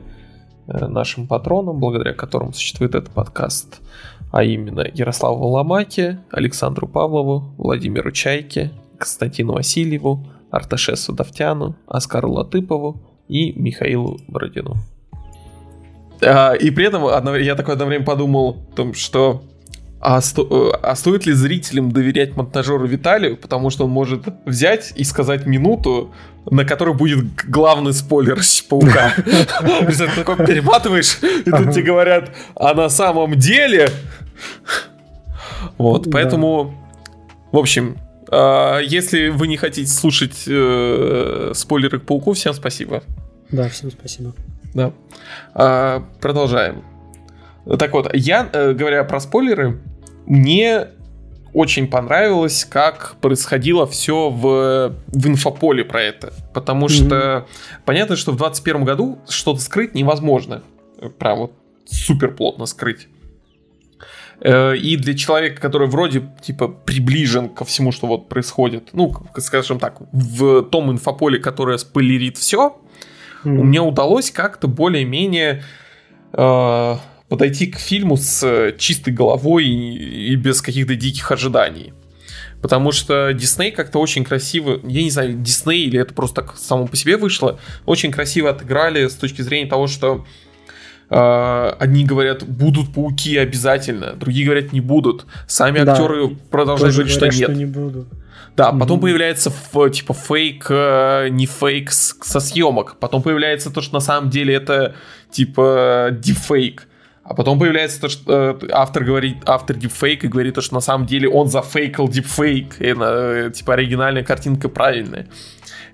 [0.68, 3.80] Э, нашим патронам, благодаря которым существует этот подкаст,
[4.30, 13.52] а именно Ярославу Ломаке, Александру Павлову, Владимиру Чайке, Константину Васильеву, Арташесу Давтяну, Оскару Латыпову и
[13.52, 14.76] Михаилу Бородину.
[16.20, 19.44] А, и при этом я такое одно время подумал о том, что
[20.00, 24.92] а, сто, э, а стоит ли зрителям доверять монтажеру Виталию, потому что он может взять
[24.94, 26.12] и сказать минуту,
[26.48, 29.12] на которой будет главный спойлер Паука.
[29.16, 33.90] Ты такой перематываешь, и тут тебе говорят, а на самом деле...
[35.76, 36.74] Вот, поэтому...
[37.50, 37.96] В общем,
[38.30, 43.02] если вы не хотите слушать э, спойлеры к Пауку, всем спасибо.
[43.50, 44.34] Да, всем спасибо.
[44.74, 44.92] Да.
[45.54, 46.84] А, продолжаем.
[47.78, 49.80] Так вот, я, э, говоря про спойлеры,
[50.26, 50.88] мне
[51.52, 56.32] очень понравилось, как происходило все в, в инфополе про это.
[56.54, 57.06] Потому mm-hmm.
[57.06, 57.46] что
[57.84, 60.62] понятно, что в 2021 году что-то скрыть невозможно.
[61.18, 61.52] Прям вот
[61.86, 63.08] супер плотно скрыть.
[64.40, 69.78] Э, и для человека, который вроде типа приближен ко всему, что вот происходит, ну, скажем
[69.78, 72.80] так, в том инфополе, которое спойлерит все,
[73.44, 73.48] mm-hmm.
[73.48, 75.64] мне удалось как-то более-менее
[76.32, 76.96] э,
[77.28, 81.92] подойти к фильму с чистой головой и, без каких-то диких ожиданий.
[82.62, 86.86] Потому что Дисней как-то очень красиво, я не знаю, Дисней или это просто так само
[86.86, 90.26] по себе вышло, очень красиво отыграли с точки зрения того, что
[91.10, 95.26] одни говорят, будут пауки обязательно, другие говорят, не будут.
[95.46, 97.34] Сами да, актеры продолжают говорить, что нет.
[97.34, 98.08] Что не будут.
[98.58, 98.78] Да, mm-hmm.
[98.80, 99.52] потом появляется
[99.92, 102.96] типа фейк, э, не фейк со съемок.
[102.98, 104.96] Потом появляется то, что на самом деле это
[105.30, 106.88] типа дефейк.
[107.22, 110.80] А потом появляется то, что э, автор говорит, автор дипфейк и говорит то, что на
[110.80, 115.28] самом деле он зафейкал дипфейк, и э, типа оригинальная картинка правильная.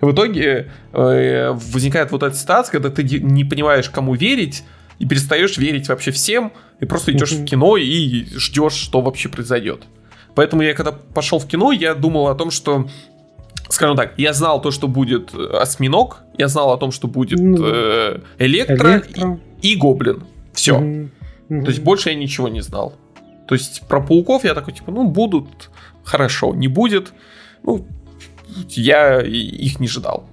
[0.01, 4.62] И в итоге э, возникает вот эта ситуация, когда ты не понимаешь, кому верить,
[4.99, 9.85] и перестаешь верить вообще всем, и просто идешь в кино и ждешь, что вообще произойдет.
[10.35, 12.89] Поэтому я когда пошел в кино, я думал о том, что
[13.69, 17.39] скажем так, я знал то, что будет э, осьминог, я знал о том, что будет
[17.39, 19.41] ну, э, электро, электро.
[19.63, 20.25] И, и гоблин.
[20.53, 20.79] Все.
[21.49, 22.95] То есть больше я ничего не знал.
[23.49, 25.71] То есть про пауков я такой, типа, ну, будут,
[26.03, 27.13] хорошо, не будет.
[27.63, 27.87] Ну,
[28.69, 30.29] я их не ждал.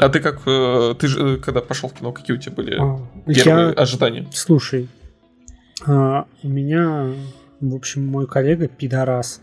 [0.00, 2.98] А ты как, э, ты же, когда пошел в кино, какие у тебя были а,
[3.26, 3.72] первые я...
[3.72, 4.26] ожидания?
[4.32, 4.88] Слушай,
[5.86, 7.12] а, у меня,
[7.60, 9.42] в общем, мой коллега пидорас.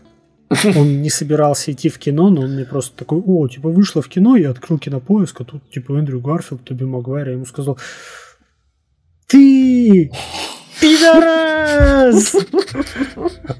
[0.76, 4.08] Он не собирался идти в кино, но он мне просто такой, о, типа, вышла в
[4.08, 7.78] кино, я открыл кинопоиск, а тут, типа, Эндрю Гарфилд, Тоби Магуайр, я ему сказал,
[9.26, 10.10] ты
[10.80, 12.34] пидорас!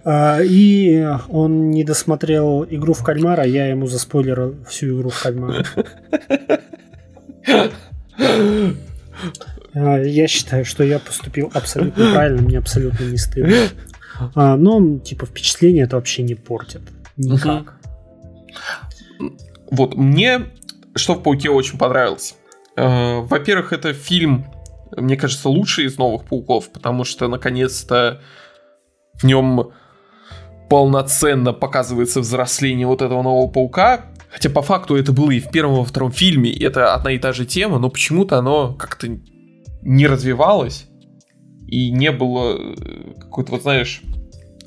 [0.03, 5.67] а, и он не досмотрел игру в кальмара, я ему заспойлерил всю игру в кальмара.
[9.75, 13.69] А, я считаю, что я поступил абсолютно правильно, мне абсолютно не стыдно.
[14.35, 16.83] А, но, типа, впечатление это вообще не портит.
[17.17, 17.75] Никак.
[19.71, 20.47] Вот, мне
[20.99, 22.37] что в Пауке очень понравилось.
[22.77, 24.47] Э, во-первых, это фильм,
[24.97, 28.21] мне кажется, лучший из новых Пауков, потому что, наконец-то,
[29.15, 29.73] в нем
[30.69, 34.07] полноценно показывается взросление вот этого нового Паука.
[34.31, 37.19] Хотя по факту это было и в первом, и во втором фильме, это одна и
[37.19, 39.09] та же тема, но почему-то оно как-то
[39.83, 40.87] не развивалось
[41.67, 44.03] и не было э, какой-то, вот знаешь,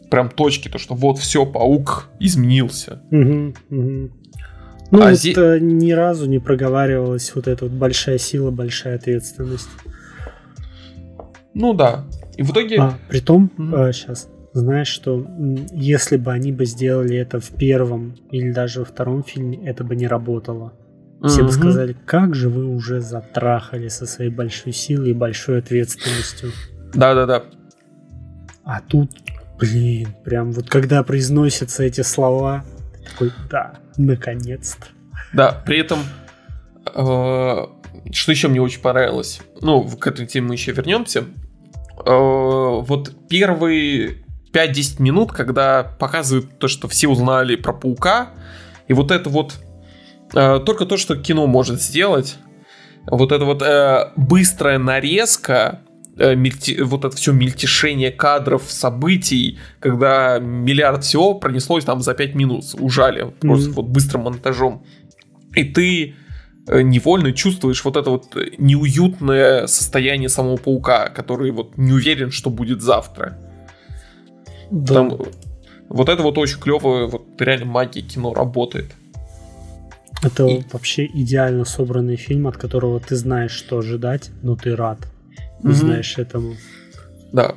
[0.09, 3.01] прям точки, то что вот все, паук изменился.
[3.11, 4.11] Угу, угу.
[4.91, 5.33] Ну, а вот зи...
[5.61, 9.69] ни разу не проговаривалась вот эта вот большая сила, большая ответственность.
[11.53, 12.05] Ну да.
[12.35, 12.77] И в итоге...
[12.79, 13.89] А, притом, mm-hmm.
[13.89, 15.25] а, сейчас, знаешь, что
[15.71, 19.95] если бы они бы сделали это в первом или даже во втором фильме, это бы
[19.95, 20.73] не работало.
[21.23, 21.45] Все mm-hmm.
[21.45, 26.51] бы сказали, как же вы уже затрахали со своей большой силой и большой ответственностью.
[26.93, 27.43] Да-да-да.
[28.63, 29.11] А тут,
[29.59, 32.65] блин, прям вот когда произносятся эти слова,
[33.09, 34.87] такой, да, наконец-то.
[35.33, 35.99] Да, при этом,
[36.87, 37.65] э,
[38.11, 41.23] что еще мне очень понравилось, ну, к этой теме мы еще вернемся, э,
[42.05, 48.29] вот первые 5-10 минут, когда показывают то, что все узнали про паука,
[48.87, 49.55] и вот это вот,
[50.33, 52.37] э, только то, что кино может сделать,
[53.07, 55.81] вот это вот э, быстрая нарезка
[56.17, 62.35] Э, мельти, вот это все мельтешение кадров, событий, когда миллиард всего пронеслось там за 5
[62.35, 63.39] минут, ужали, mm-hmm.
[63.39, 64.85] просто вот быстрым монтажом.
[65.55, 66.15] И ты
[66.67, 72.49] э, невольно чувствуешь вот это вот неуютное состояние самого паука, который вот не уверен, что
[72.49, 73.37] будет завтра.
[74.71, 74.93] Да.
[74.93, 75.17] Там,
[75.89, 78.95] вот это вот очень клево, вот реально магия кино работает.
[80.23, 80.63] Это и...
[80.71, 84.99] вообще идеально собранный фильм, от которого ты знаешь, что ожидать, но ты рад
[85.61, 85.71] mm-hmm.
[85.71, 86.55] знаешь этому.
[87.33, 87.55] Да.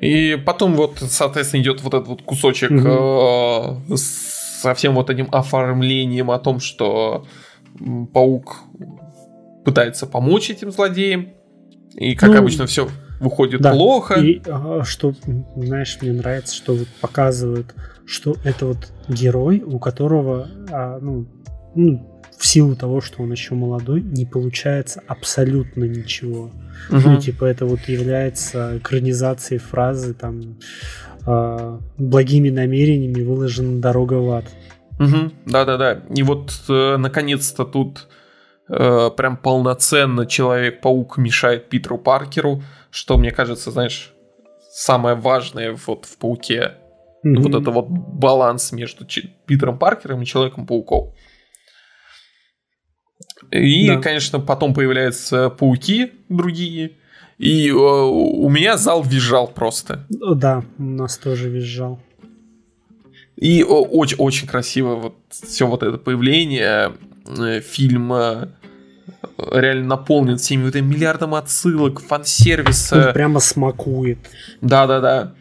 [0.00, 3.84] И потом вот, соответственно, идет вот этот вот кусочек mm-hmm.
[3.92, 7.26] э, со всем вот этим оформлением о том, что
[8.12, 8.62] паук
[9.64, 11.28] пытается помочь этим злодеям.
[11.94, 12.88] И, как ну, обычно, все
[13.20, 13.72] выходит да.
[13.72, 14.14] плохо.
[14.14, 14.42] И
[14.84, 15.14] что,
[15.56, 17.74] знаешь, мне нравится, что вот показывают,
[18.06, 21.26] что это вот герой, у которого, а, ну,
[21.74, 26.50] ну, в силу того, что он еще молодой, не получается абсолютно ничего.
[26.90, 27.00] Угу.
[27.00, 30.58] Ну, типа, это вот является экранизацией фразы там
[31.26, 34.44] э, благими намерениями выложена дорога в ад.
[34.98, 35.32] Угу.
[35.46, 36.02] Да-да-да.
[36.14, 38.08] И вот э, наконец-то тут
[38.68, 44.12] э, прям полноценно Человек-паук мешает Питеру Паркеру, что, мне кажется, знаешь,
[44.70, 46.74] самое важное вот в Пауке.
[47.24, 51.14] mm Вот это вот баланс между Ч- Питером Паркером и Человеком-пауком.
[53.50, 54.00] И, да.
[54.00, 56.92] конечно, потом появляются пауки другие.
[57.38, 60.06] И э, у меня зал визжал просто.
[60.08, 62.00] Да, у нас тоже визжал.
[63.36, 66.92] И очень, очень красиво вот все вот это появление
[67.26, 68.48] э, фильма
[69.52, 73.08] реально наполнен всеми вот этим миллиардом отсылок, фан-сервиса.
[73.08, 74.18] Он прямо смакует.
[74.60, 75.32] Да-да-да.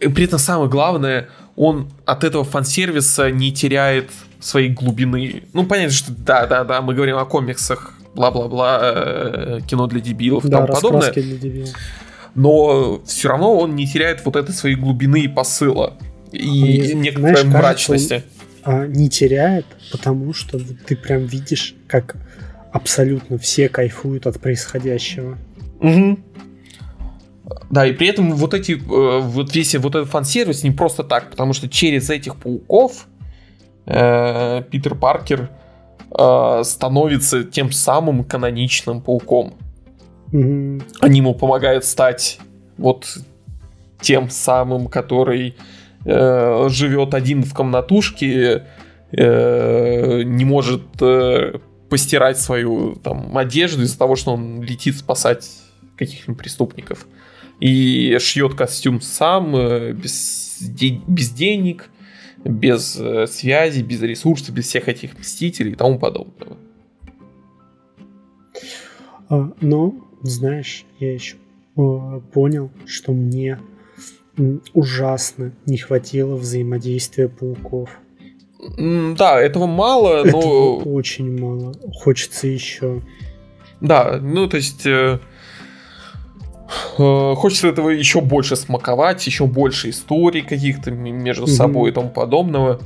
[0.00, 5.44] И при этом самое главное, он от этого фан-сервиса не теряет своей глубины.
[5.52, 10.66] Ну, понятно, что да-да-да, мы говорим о комиксах, бла-бла-бла, э, кино для дебилов и да,
[10.66, 11.12] тому подобное.
[11.12, 11.70] для дебилов.
[12.34, 15.94] Но все равно он не теряет вот этой своей глубины и посыла.
[16.32, 18.08] И, и некоторой знаешь, мрачности.
[18.08, 18.33] Кажется,
[18.64, 22.16] а, не теряет, потому что ты прям видишь, как
[22.72, 25.38] абсолютно все кайфуют от происходящего.
[25.80, 26.18] Угу.
[27.70, 31.30] Да, и при этом вот эти, э, вот весь вот этот фан-сервис не просто так,
[31.30, 33.06] потому что через этих пауков
[33.86, 35.50] э, Питер Паркер
[36.18, 39.54] э, становится тем самым каноничным пауком.
[40.32, 40.80] Угу.
[41.00, 42.38] Они ему помогают стать
[42.78, 43.18] вот
[44.00, 45.54] тем самым, который
[46.04, 48.66] э, живет один в комнатушке,
[49.12, 55.48] э, не может э, постирать свою там одежду из-за того, что он летит спасать
[55.96, 57.06] каких-нибудь преступников.
[57.60, 59.52] И шьет костюм сам,
[59.92, 61.88] без, без денег,
[62.44, 63.00] без
[63.30, 66.56] связи, без ресурсов, без всех этих мстителей и тому подобного.
[69.28, 71.36] А, но, знаешь, я еще
[71.74, 73.58] понял, что мне
[74.72, 77.90] ужасно не хватило взаимодействия пауков.
[78.78, 80.76] Да, этого мало, этого но...
[80.78, 81.74] очень мало.
[82.02, 83.02] Хочется еще.
[83.80, 84.86] Да, ну то есть...
[84.86, 85.18] Э,
[86.98, 91.48] э, хочется этого еще больше смаковать, еще больше историй каких-то между mm-hmm.
[91.48, 92.80] собой и тому подобного.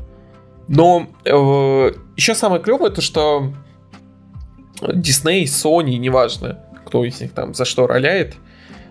[0.66, 3.52] Но э, еще самое клевое то, что
[4.80, 8.47] Disney, Sony, неважно, кто из них там за что роляет, э,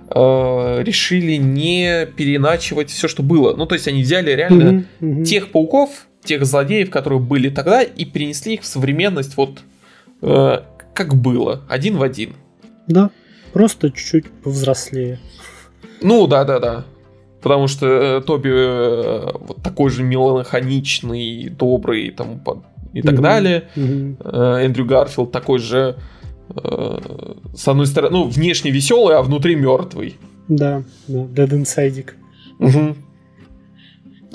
[0.09, 3.55] решили не переначивать все, что было.
[3.55, 5.23] Ну, то есть они взяли реально mm-hmm, mm-hmm.
[5.25, 9.59] тех пауков, тех злодеев, которые были тогда, и перенесли их в современность вот
[10.21, 10.59] э,
[10.93, 12.33] как было, один в один.
[12.87, 13.09] Да,
[13.53, 15.19] просто чуть-чуть повзрослее.
[16.01, 16.85] Ну, да-да-да.
[17.41, 22.41] Потому что э, Тоби э, вот такой же меланхоничный, добрый там,
[22.93, 23.21] и так mm-hmm.
[23.21, 23.63] далее.
[23.75, 24.15] Mm-hmm.
[24.23, 26.16] Э, Эндрю Гарфилд такой же Э,
[27.53, 30.15] с одной стороны, ну, внешне веселый, а внутри мертвый.
[30.47, 32.11] Да, да, Dead Inside.
[32.59, 32.95] Угу.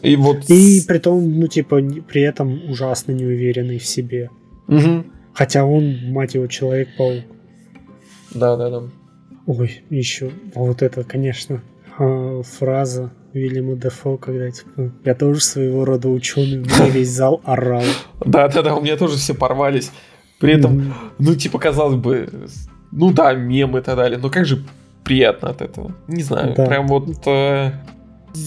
[0.03, 0.51] И вот...
[0.51, 4.31] И при том, ну, типа, при этом ужасно неуверенный в себе.
[4.69, 5.05] Угу.
[5.35, 7.25] Хотя он, мать его, Человек-паук.
[8.35, 8.83] Да, да, да.
[9.47, 11.63] Ой, еще вот это, конечно,
[11.99, 17.41] а, фраза Вильяма Дефо, когда типа я тоже своего рода ученый, у меня весь зал
[17.45, 17.83] орал.
[18.25, 19.91] Да, да, да, у меня тоже все порвались.
[20.43, 20.93] При этом, mm-hmm.
[21.21, 22.29] ну, типа, казалось бы,
[22.91, 24.65] ну да, мемы и так далее, но как же
[25.05, 25.93] приятно от этого.
[26.09, 26.67] Не знаю, да.
[26.67, 27.71] прям вот э,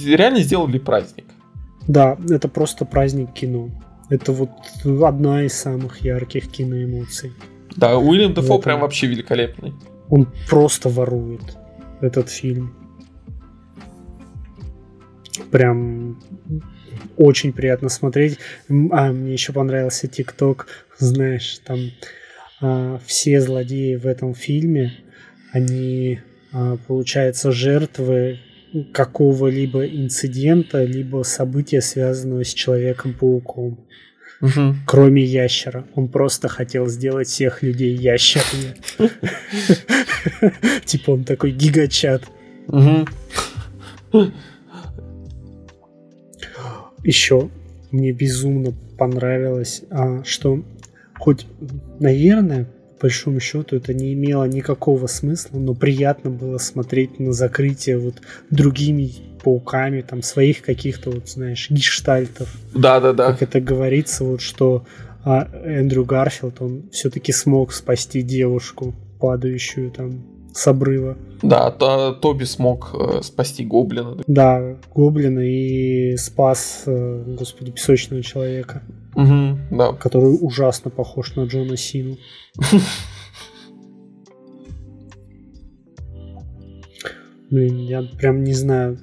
[0.05, 1.23] реально сделали праздник.
[1.87, 3.69] Да, это просто праздник кино.
[4.09, 4.49] Это вот
[4.85, 7.31] одна из самых ярких киноэмоций.
[7.77, 9.73] Да, Уильям Дефо прям вообще великолепный.
[10.09, 11.57] Он просто ворует
[12.01, 12.73] этот фильм.
[15.49, 16.19] Прям
[17.17, 18.37] очень приятно смотреть.
[18.91, 20.67] А, мне еще понравился ТикТок,
[20.97, 21.91] знаешь, там
[22.61, 24.93] а, все злодеи в этом фильме,
[25.51, 26.19] они,
[26.51, 28.39] а, получается, жертвы
[28.93, 33.79] какого-либо инцидента, либо события, связанного с Человеком-пауком.
[34.41, 34.75] Угу.
[34.85, 35.85] Кроме ящера.
[35.95, 38.75] Он просто хотел сделать всех людей ящерами.
[40.85, 42.23] Типа он такой гигачат.
[47.03, 47.49] Еще
[47.91, 49.83] мне безумно понравилось,
[50.25, 50.63] что
[51.17, 51.47] хоть,
[51.99, 52.65] наверное,
[52.99, 58.15] по большому счету это не имело никакого смысла, но приятно было смотреть на закрытие вот
[58.49, 59.11] другими
[59.43, 62.55] пауками, там, своих каких-то, вот, знаешь, гештальтов.
[62.73, 63.31] Да-да-да.
[63.33, 64.85] Как это говорится, вот, что
[65.23, 71.17] а, Эндрю Гарфилд, он все-таки смог спасти девушку, падающую там с обрыва.
[71.41, 74.17] Да, то, Тоби смог э, спасти гоблина.
[74.25, 78.81] Да, гоблина и спас, э, господи, песочного человека.
[79.15, 79.93] Угу, да.
[79.93, 82.17] Который ужасно похож на Джона Сину.
[87.49, 88.97] Блин, я прям не знаю.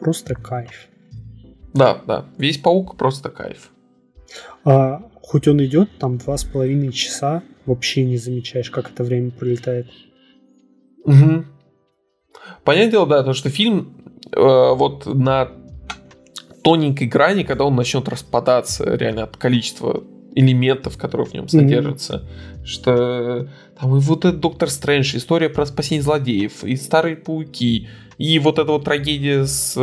[0.00, 0.88] Просто кайф.
[1.74, 2.26] Да, да.
[2.38, 3.70] Весь паук просто кайф.
[4.64, 9.30] А, хоть он идет там два с половиной часа, вообще не замечаешь, как это время
[9.30, 9.86] пролетает.
[11.04, 11.44] Угу.
[12.64, 13.94] Понятное дело, да, то что фильм
[14.32, 15.50] э, вот на
[16.66, 20.02] тоненькой грани, когда он начнет распадаться реально от количества
[20.34, 22.24] элементов, которые в нем содержатся.
[22.26, 22.64] Mm-hmm.
[22.66, 23.48] Что
[23.78, 27.88] там и вот этот Доктор Стрэндж, история про спасение злодеев, и старые пауки,
[28.18, 29.76] и вот эта вот трагедия с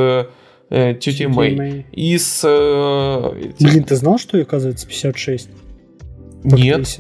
[0.70, 2.42] э, тетей Мэй, Мэй, и с...
[2.44, 3.54] Э.
[3.62, 5.50] Блин, ты знал, что оказывается 56?
[6.44, 7.00] Нет.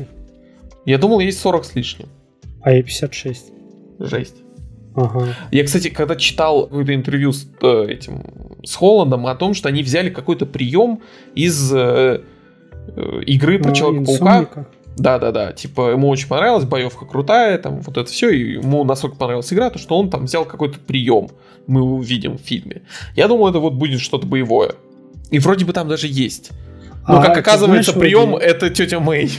[0.85, 2.07] Я думал, есть 40 с лишним.
[2.61, 3.51] А я 56.
[3.99, 4.37] Жесть.
[4.95, 5.35] Ага.
[5.51, 8.23] Я, кстати, когда читал какое-то интервью с э, этим
[8.63, 11.01] с Холландом о том, что они взяли какой-то прием
[11.35, 12.21] из э,
[12.95, 14.67] э, игры про а, Человека-паука.
[14.95, 15.51] Да, да, да.
[15.51, 18.29] Типа, ему очень понравилась, боевка крутая, там вот это все.
[18.29, 21.29] И ему настолько понравилась игра, то что он там взял какой-то прием.
[21.65, 22.83] Мы увидим в фильме.
[23.15, 24.73] Я думал, это вот будет что-то боевое.
[25.31, 26.51] И вроде бы там даже есть.
[27.07, 28.45] Но, а, как оказывается, знаешь, прием вроде...
[28.45, 29.31] это тетя Мэй.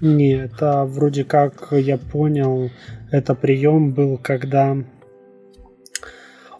[0.00, 2.70] Нет, это вроде как я понял,
[3.10, 4.76] это прием был, когда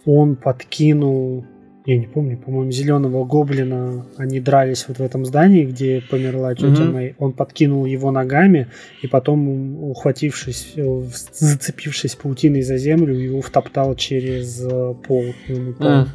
[0.04, 1.44] он подкинул
[1.88, 6.82] я не помню, по-моему, зеленого гоблина, они дрались вот в этом здании, где померла тетя
[6.82, 6.92] mm-hmm.
[6.92, 7.14] Мэй.
[7.18, 8.68] Он подкинул его ногами,
[9.00, 15.24] и потом, ухватившись, э, зацепившись паутиной за землю, его втоптал через э, пол.
[15.48, 16.08] Mm-hmm.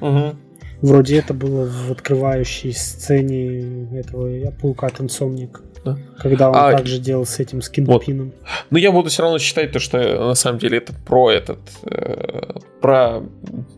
[0.00, 0.36] Mm-hmm.
[0.80, 5.62] Вроде это было в открывающей сцене этого паука танцовник.
[5.84, 5.98] Да.
[6.18, 8.26] Когда он а, также делал с этим скинпином.
[8.26, 8.50] Вот.
[8.70, 12.60] Но я буду все равно считать то, что на самом деле это про этот э,
[12.80, 13.22] про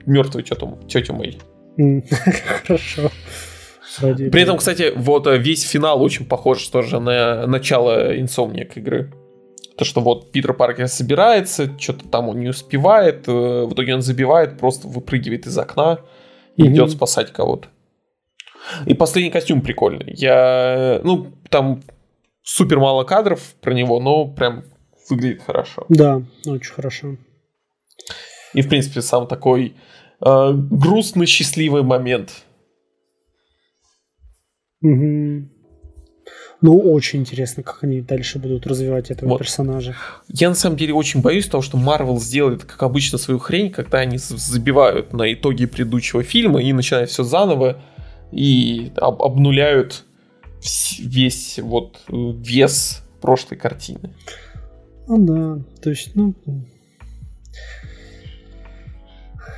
[0.05, 1.39] мертвую тетю, тетю Мэй.
[2.67, 3.11] Хорошо.
[4.01, 9.13] При этом, кстати, вот э, весь финал очень похож тоже на начало инсомник игры.
[9.77, 14.03] То, что вот Питер Паркер собирается, что-то там он не успевает, э, в итоге он
[14.03, 16.01] забивает, просто выпрыгивает из окна
[16.57, 17.69] и идет спасать кого-то.
[18.87, 20.13] И последний костюм прикольный.
[20.15, 21.83] Я, ну, там
[22.43, 24.65] супер мало кадров про него, но прям
[25.09, 25.85] выглядит хорошо.
[25.89, 27.17] Да, очень хорошо.
[28.55, 29.75] И, в принципе, сам такой
[30.21, 32.45] э, грустный, счастливый момент.
[34.83, 35.49] Угу.
[36.61, 39.39] Ну, очень интересно, как они дальше будут развивать этого вот.
[39.39, 39.95] персонажа.
[40.29, 43.99] Я на самом деле очень боюсь того, что Марвел сделает, как обычно, свою хрень, когда
[43.99, 47.83] они забивают на итоги предыдущего фильма и начинают все заново
[48.35, 50.05] и об обнуляют
[50.99, 54.11] весь вот вес прошлой картины.
[55.07, 56.35] Ну да, то есть, ну,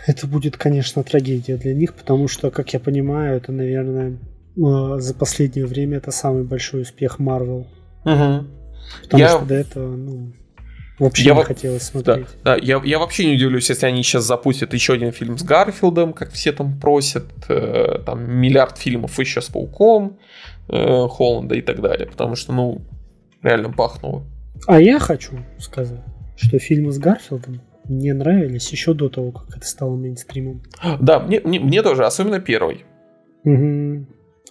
[0.06, 4.18] это будет, конечно, трагедия для них, потому что, как я понимаю, это, наверное,
[4.56, 7.66] э, за последнее время это самый большой успех Marvel.
[8.04, 8.46] Угу.
[9.02, 9.28] Потому я...
[9.28, 10.32] что до этого, ну,
[10.98, 11.44] вообще я не в...
[11.44, 12.26] хотелось смотреть.
[12.44, 15.42] Да, да я, я вообще не удивлюсь, если они сейчас запустят еще один фильм с
[15.42, 20.18] Гарфилдом, как все там просят, э, там миллиард фильмов еще с Пауком,
[20.68, 22.82] э, Холланда и так далее, потому что, ну,
[23.42, 24.24] реально пахнуло.
[24.66, 26.00] А я хочу сказать,
[26.36, 30.62] что фильмы с Гарфилдом мне нравились еще до того, как это стало мейнстримом.
[31.00, 32.84] Да, мне, мне, мне тоже, особенно первый.
[33.44, 34.06] Угу.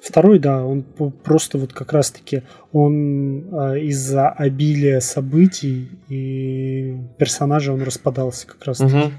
[0.07, 7.81] Второй, да, он просто вот как раз-таки он а, из-за обилия событий и персонажа он
[7.81, 8.81] распадался как раз.
[8.81, 9.11] Угу.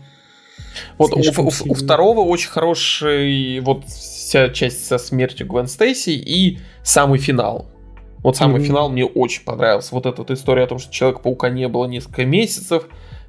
[0.99, 6.61] Вот у, у, у второго очень хороший вот вся часть со смертью Гвен Стейси и
[6.85, 7.67] самый финал.
[8.23, 9.93] Вот самый mm финал мне очень понравился.
[9.93, 12.85] Вот эта вот история о том, что Человека-паука не было несколько месяцев,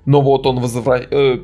[0.06, 1.44] но вот он возвращается...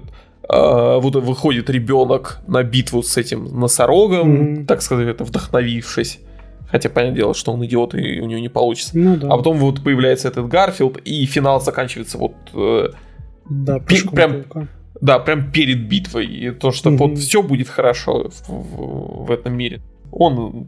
[0.49, 4.65] Э, вот выходит ребенок на битву с этим носорогом, mm-hmm.
[4.65, 6.19] так сказать, это вдохновившись.
[6.67, 8.97] Хотя, понятное дело, что он идиот, и у него не получится.
[8.97, 9.27] Ну, да.
[9.27, 12.33] А потом вот появляется этот Гарфилд, и финал заканчивается вот...
[12.53, 12.89] Э,
[13.49, 14.43] да, пи- прям,
[14.99, 16.25] да, прям перед битвой.
[16.25, 16.97] И то, что mm-hmm.
[16.97, 19.81] вот все будет хорошо в, в, в этом мире.
[20.11, 20.67] Он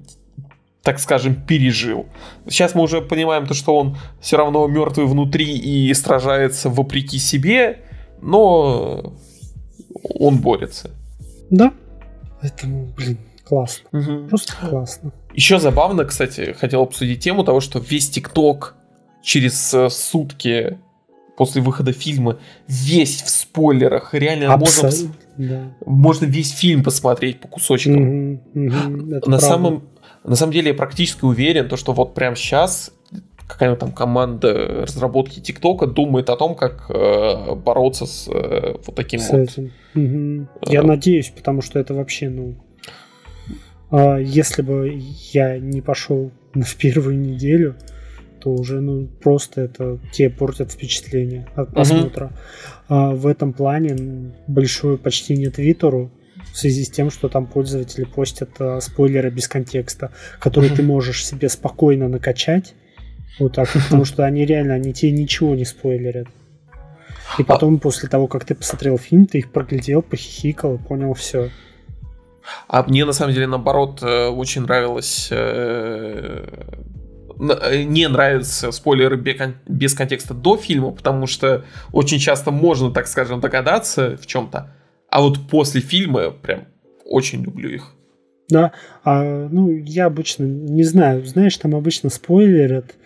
[0.84, 2.06] так скажем, пережил.
[2.48, 7.80] Сейчас мы уже понимаем то, что он все равно мертвый внутри и сражается вопреки себе,
[8.22, 9.16] но
[10.10, 10.92] он борется.
[11.50, 11.74] Да.
[12.42, 13.90] Поэтому, блин, классно.
[13.92, 14.28] Угу.
[14.30, 15.12] Просто классно.
[15.34, 18.76] Еще забавно, кстати, хотел обсудить тему того, что весь ТикТок
[19.22, 20.78] через э, сутки
[21.38, 24.14] после выхода фильма весь в спойлерах.
[24.14, 25.74] Реально Абсолютно, можно, да.
[25.86, 28.34] можно весь фильм посмотреть по кусочкам.
[28.34, 29.84] Угу, угу, на самом
[30.24, 32.92] на самом деле я практически уверен, то, что вот прямо сейчас
[33.48, 39.20] какая-нибудь там команда разработки ТикТока думает о том, как э, бороться с э, вот таким
[39.20, 39.40] с вот.
[39.40, 39.72] Этим.
[39.94, 40.48] Угу.
[40.72, 42.56] Я э, надеюсь, потому что это вообще, ну,
[43.92, 45.00] э, если бы
[45.32, 47.76] я не пошел в первую неделю,
[48.42, 52.26] то уже, ну, просто это тебе портят впечатление от просмотра.
[52.26, 52.34] Угу.
[52.90, 56.12] А в этом плане большое почтение Твиттеру
[56.52, 61.26] в связи с тем, что там пользователи постят э, спойлеры без контекста, которые ты можешь
[61.26, 62.76] себе спокойно накачать.
[63.40, 66.28] Вот так, потому что они реально, они тебе ничего не спойлерят.
[67.38, 71.14] И а потом, после того, как ты посмотрел фильм, ты их проглядел, похихикал и понял
[71.14, 71.50] все.
[72.68, 76.48] А мне на самом деле наоборот э, очень нравилось э,
[77.40, 79.18] э, не нравятся спойлеры
[79.68, 84.76] без контекста до фильма, потому что очень часто можно, так скажем, догадаться в чем-то,
[85.10, 86.66] а вот после фильма прям
[87.04, 87.92] очень люблю их.
[88.50, 88.74] Да,
[89.04, 93.05] а, ну, я обычно, не знаю, знаешь, там обычно спойлерят а,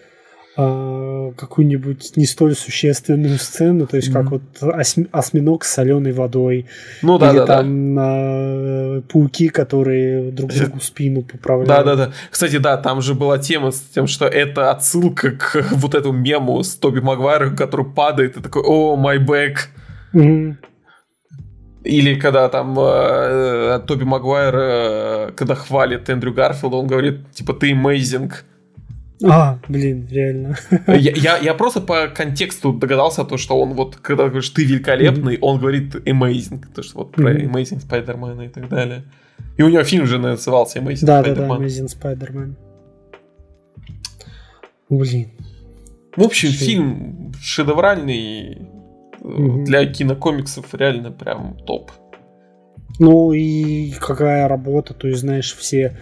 [1.38, 4.14] какую-нибудь не столь существенную сцену, то есть mm-hmm.
[4.14, 6.66] как вот осьми, осьминог с соленой водой,
[7.01, 8.01] ну, да, или да, там да.
[8.03, 11.68] А, пауки, которые друг другу спину поправляют.
[11.68, 12.14] Да, да, да.
[12.30, 16.62] Кстати, да, там же была тема с тем, что это отсылка к вот этому мему
[16.62, 19.55] с Тоби Магуайром, который падает и такой, о, my back.
[20.14, 20.55] Mm-hmm.
[21.84, 27.53] Или когда там э, э, Тоби Магуайр, э, когда хвалит Эндрю Гарфилда, он говорит, типа,
[27.53, 28.32] ты amazing.
[29.24, 30.57] А, блин, реально.
[30.88, 35.36] Я, я, я просто по контексту догадался, то, что он вот, когда говоришь, ты великолепный,
[35.36, 35.41] mm-hmm.
[35.41, 37.51] он говорит amazing, то, что вот про mm-hmm.
[37.51, 39.03] amazing Spider-Man и так далее.
[39.57, 41.36] И у него фильм же назывался Amazing да, Spider-Man.
[41.36, 42.55] Да, да, Amazing Spider-Man.
[44.89, 45.32] Блин.
[46.15, 46.65] В общем, Что?
[46.65, 48.67] фильм шедевральный
[49.22, 49.63] угу.
[49.65, 51.91] для кинокомиксов реально прям топ.
[52.99, 55.97] Ну и какая работа, то есть, знаешь, все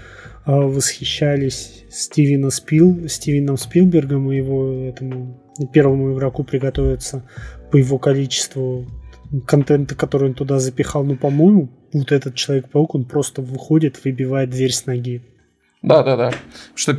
[0.48, 5.44] восхищались Стивена Спил, Стивеном Спилбергом и его этому
[5.74, 7.28] первому игроку приготовиться
[7.72, 8.88] по его количеству
[9.46, 11.04] контента, который он туда запихал.
[11.04, 15.22] Ну, по-моему, вот этот Человек-паук, он просто выходит, выбивает дверь с ноги.
[15.82, 16.34] Да, да, да.
[16.76, 16.98] Что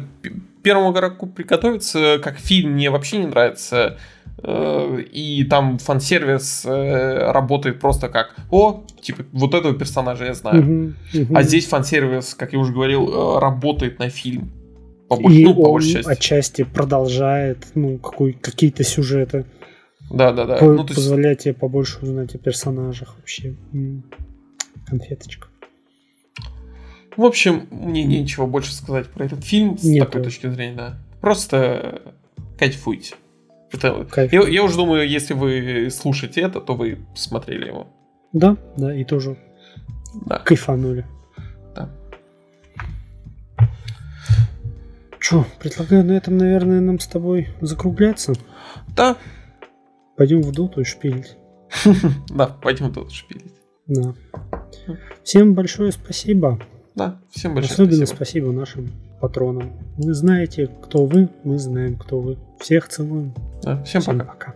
[0.68, 3.96] первому игроку приготовиться, как фильм, мне вообще не нравится.
[4.42, 10.62] Э, и там фан-сервис э, работает просто как «О, типа, вот этого персонажа я знаю».
[10.62, 11.32] Uh-huh, uh-huh.
[11.34, 14.50] А здесь фан-сервис, как я уже говорил, э, работает на фильм.
[15.08, 16.10] По, и ну, по он части.
[16.10, 19.46] отчасти продолжает ну, какой, какие-то сюжеты.
[20.10, 20.56] Да, да, да.
[20.58, 21.44] По- ну, позволяет есть...
[21.44, 23.56] тебе побольше узнать о персонажах вообще.
[24.86, 25.47] Конфеточка.
[27.18, 30.06] В общем, мне нечего больше сказать про этот фильм с Нету.
[30.06, 30.98] такой точки зрения, да.
[31.20, 32.14] Просто
[32.56, 33.16] кайфуйте.
[33.72, 37.88] Это, я, я уже думаю, если вы слушаете это, то вы смотрели его.
[38.32, 39.36] Да, да, и тоже
[40.26, 40.38] да.
[40.38, 41.06] кайфанули.
[41.74, 41.90] Да.
[45.18, 48.34] Че, предлагаю на этом, наверное, нам с тобой закругляться.
[48.94, 49.16] Да.
[50.16, 51.36] Пойдем в доту шпилить.
[52.30, 53.54] Да, пойдем в доту шпилить.
[53.88, 54.14] Да.
[55.24, 56.60] Всем большое спасибо.
[56.98, 58.16] Да, всем большое Особенно спасибо.
[58.16, 58.90] спасибо нашим
[59.20, 59.72] патронам.
[59.96, 62.38] Вы знаете, кто вы, мы знаем, кто вы.
[62.60, 63.32] Всех целуем.
[63.62, 64.32] Да, всем, всем пока.
[64.32, 64.54] пока.